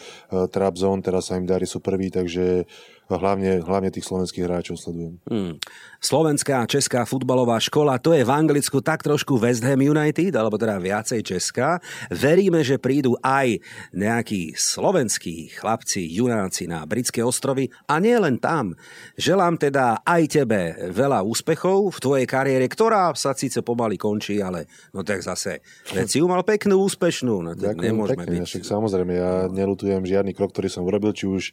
trap 0.49 0.75
zone, 0.77 1.01
teraz 1.01 1.29
sa 1.29 1.39
im 1.39 1.49
darí 1.49 1.65
sú 1.65 1.81
prví, 1.81 2.13
takže 2.13 2.67
hlavne, 3.09 3.61
hlavne 3.61 3.89
tých 3.93 4.05
slovenských 4.05 4.45
hráčov 4.45 4.77
sledujem. 4.77 5.17
Hmm. 5.29 5.57
Slovenská 6.01 6.61
a 6.61 6.69
česká 6.69 7.01
futbalová 7.01 7.57
škola, 7.57 7.97
to 7.97 8.13
je 8.13 8.21
v 8.21 8.29
Anglicku 8.29 8.77
tak 8.81 9.01
trošku 9.01 9.41
West 9.41 9.65
Ham 9.65 9.81
United, 9.81 10.33
alebo 10.37 10.57
teda 10.57 10.77
viacej 10.77 11.25
česká. 11.25 11.81
Veríme, 12.13 12.61
že 12.61 12.77
prídu 12.77 13.17
aj 13.25 13.57
nejakí 13.89 14.53
slovenskí 14.53 15.57
chlapci, 15.57 16.05
junáci 16.05 16.69
na 16.69 16.85
britské 16.85 17.25
ostrovy 17.25 17.73
a 17.89 17.97
nie 17.97 18.13
len 18.15 18.37
tam. 18.37 18.77
Želám 19.17 19.57
teda 19.57 20.05
aj 20.05 20.21
tebe 20.29 20.61
veľa 20.93 21.25
úspechov 21.25 21.89
v 21.89 22.01
tvojej 22.01 22.27
kariére, 22.29 22.65
ktorá 22.69 23.09
sa 23.17 23.33
síce 23.33 23.65
pomaly 23.65 23.97
končí, 23.97 24.37
ale 24.39 24.69
no 24.93 25.01
tak 25.01 25.25
zase 25.25 25.65
veci 25.91 26.21
mal 26.21 26.45
peknú, 26.45 26.85
úspešnú. 26.85 27.35
No, 27.41 27.51
tak 27.57 27.81
Ďakujem 27.81 27.95
pekne, 28.13 28.39
byť... 28.41 28.49
však 28.49 28.63
samozrejme, 28.63 29.13
ja 29.13 29.31
nelutujem 29.51 30.05
žiadny 30.05 30.31
krok, 30.37 30.53
ktorý 30.53 30.69
som 30.71 30.87
urobil, 30.87 31.11
či 31.11 31.25
už 31.27 31.43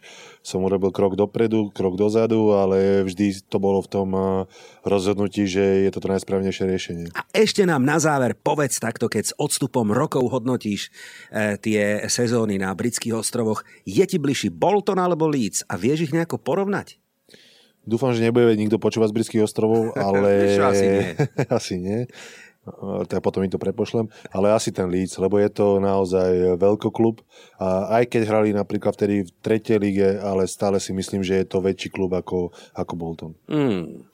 som 0.45 0.63
urobil 0.63 0.95
krok 0.95 1.19
dopredu, 1.19 1.42
dopredu, 1.43 1.75
krok 1.75 1.95
dozadu, 1.99 2.55
ale 2.55 3.03
vždy 3.03 3.43
to 3.51 3.59
bolo 3.59 3.83
v 3.83 3.89
tom 3.91 4.09
rozhodnutí, 4.87 5.47
že 5.51 5.89
je 5.89 5.91
to 5.91 5.99
to 5.99 6.09
najsprávnejšie 6.09 6.65
riešenie. 6.67 7.07
A 7.15 7.27
ešte 7.35 7.67
nám 7.67 7.83
na 7.83 7.99
záver 7.99 8.39
povedz 8.39 8.79
takto, 8.79 9.11
keď 9.11 9.35
s 9.35 9.37
odstupom 9.39 9.91
rokov 9.91 10.23
hodnotíš 10.31 10.89
e, 11.35 11.59
tie 11.59 12.07
sezóny 12.07 12.63
na 12.63 12.71
britských 12.75 13.19
ostrovoch, 13.19 13.67
je 13.83 14.05
ti 14.07 14.23
bližší 14.23 14.55
Bolton 14.55 15.03
alebo 15.03 15.27
Leeds 15.27 15.67
a 15.67 15.75
vieš 15.75 16.11
ich 16.11 16.15
nejako 16.15 16.39
porovnať? 16.39 16.99
Dúfam, 17.83 18.15
že 18.15 18.23
nebude 18.23 18.55
nikto 18.55 18.79
počúvať 18.79 19.11
z 19.11 19.17
britských 19.19 19.43
ostrovov, 19.43 19.91
ale... 19.99 20.55
asi 20.63 20.87
nie. 20.87 21.07
asi 21.59 21.75
nie 21.83 22.01
tak 23.11 23.19
potom 23.27 23.43
im 23.43 23.51
to 23.51 23.59
prepošlem, 23.59 24.07
ale 24.31 24.55
asi 24.55 24.71
ten 24.71 24.87
Leeds, 24.87 25.19
lebo 25.19 25.39
je 25.43 25.51
to 25.51 25.83
naozaj 25.83 26.55
veľkoklub 26.63 27.19
a 27.59 27.99
aj 27.99 28.15
keď 28.15 28.23
hrali 28.31 28.51
napríklad 28.55 28.95
vtedy 28.95 29.27
v 29.27 29.31
tretej 29.43 29.79
lige, 29.83 30.09
ale 30.23 30.47
stále 30.47 30.79
si 30.79 30.95
myslím, 30.95 31.27
že 31.27 31.43
je 31.43 31.47
to 31.47 31.59
väčší 31.59 31.91
klub 31.91 32.15
ako, 32.15 32.55
ako 32.79 32.93
Bolton. 32.95 33.33
Mm. 33.51 34.07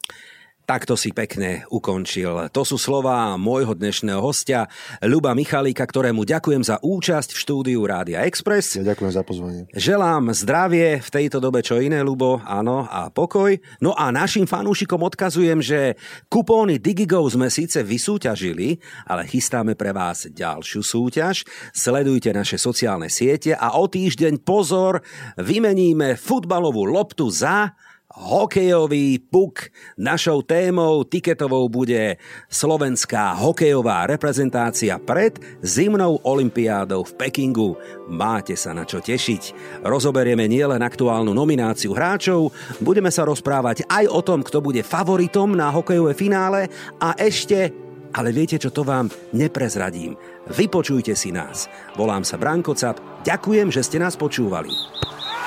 Takto 0.68 1.00
si 1.00 1.16
pekne 1.16 1.64
ukončil. 1.72 2.52
To 2.52 2.61
sú 2.61 2.76
slova 2.76 3.40
môjho 3.40 3.72
dnešného 3.72 4.20
hostia, 4.20 4.68
Ľuba 5.00 5.33
Michalíka, 5.33 5.81
ktorému 5.81 6.28
ďakujem 6.28 6.61
za 6.61 6.76
účasť 6.85 7.33
v 7.33 7.40
štúdiu 7.40 7.81
Rádia 7.88 8.28
Express. 8.28 8.76
Ja 8.76 8.85
ďakujem 8.85 9.09
za 9.09 9.24
pozvanie. 9.24 9.64
Želám 9.72 10.28
zdravie 10.37 11.00
v 11.00 11.09
tejto 11.09 11.40
dobe, 11.40 11.64
čo 11.64 11.81
iné, 11.81 12.04
Ľubo, 12.04 12.44
áno, 12.44 12.85
a 12.85 13.09
pokoj. 13.09 13.57
No 13.81 13.96
a 13.96 14.12
našim 14.12 14.44
fanúšikom 14.44 15.00
odkazujem, 15.09 15.64
že 15.64 15.96
kupóny 16.28 16.76
Digigo 16.76 17.24
sme 17.24 17.48
síce 17.48 17.81
vysúťažili, 17.81 18.76
ale 19.09 19.24
chystáme 19.24 19.72
pre 19.72 19.96
vás 19.96 20.28
ďalšiu 20.28 20.85
súťaž. 20.85 21.48
Sledujte 21.72 22.28
naše 22.37 22.61
sociálne 22.61 23.09
siete 23.09 23.57
a 23.57 23.72
o 23.81 23.88
týždeň 23.88 24.44
pozor, 24.44 25.00
vymeníme 25.40 26.20
futbalovú 26.20 26.85
loptu 26.85 27.33
za 27.33 27.72
hokejový 28.18 29.22
puk. 29.22 29.70
Našou 29.94 30.42
témou 30.42 31.07
tiketovou 31.07 31.70
bude 31.70 32.18
slovenská 32.50 33.38
hokejová 33.38 34.11
reprezentácia 34.11 34.98
pred 34.98 35.38
zimnou 35.62 36.18
olympiádou 36.26 37.07
v 37.07 37.14
Pekingu. 37.14 37.78
Máte 38.11 38.59
sa 38.59 38.74
na 38.74 38.83
čo 38.83 38.98
tešiť. 38.98 39.54
Rozoberieme 39.87 40.50
nielen 40.50 40.83
aktuálnu 40.83 41.31
nomináciu 41.31 41.94
hráčov, 41.94 42.50
budeme 42.83 43.14
sa 43.14 43.22
rozprávať 43.22 43.87
aj 43.87 44.04
o 44.11 44.20
tom, 44.26 44.42
kto 44.42 44.59
bude 44.59 44.83
favoritom 44.83 45.54
na 45.54 45.70
hokejové 45.70 46.18
finále 46.18 46.66
a 46.98 47.14
ešte 47.14 47.87
ale 48.09 48.33
viete, 48.33 48.57
čo 48.57 48.72
to 48.72 48.88
vám 48.88 49.12
neprezradím. 49.37 50.16
Vypočujte 50.48 51.12
si 51.12 51.28
nás. 51.28 51.68
Volám 51.92 52.24
sa 52.24 52.40
Branko 52.40 52.72
Cap. 52.72 52.96
Ďakujem, 53.20 53.68
že 53.68 53.85
ste 53.85 54.00
nás 54.00 54.16
počúvali. 54.16 54.72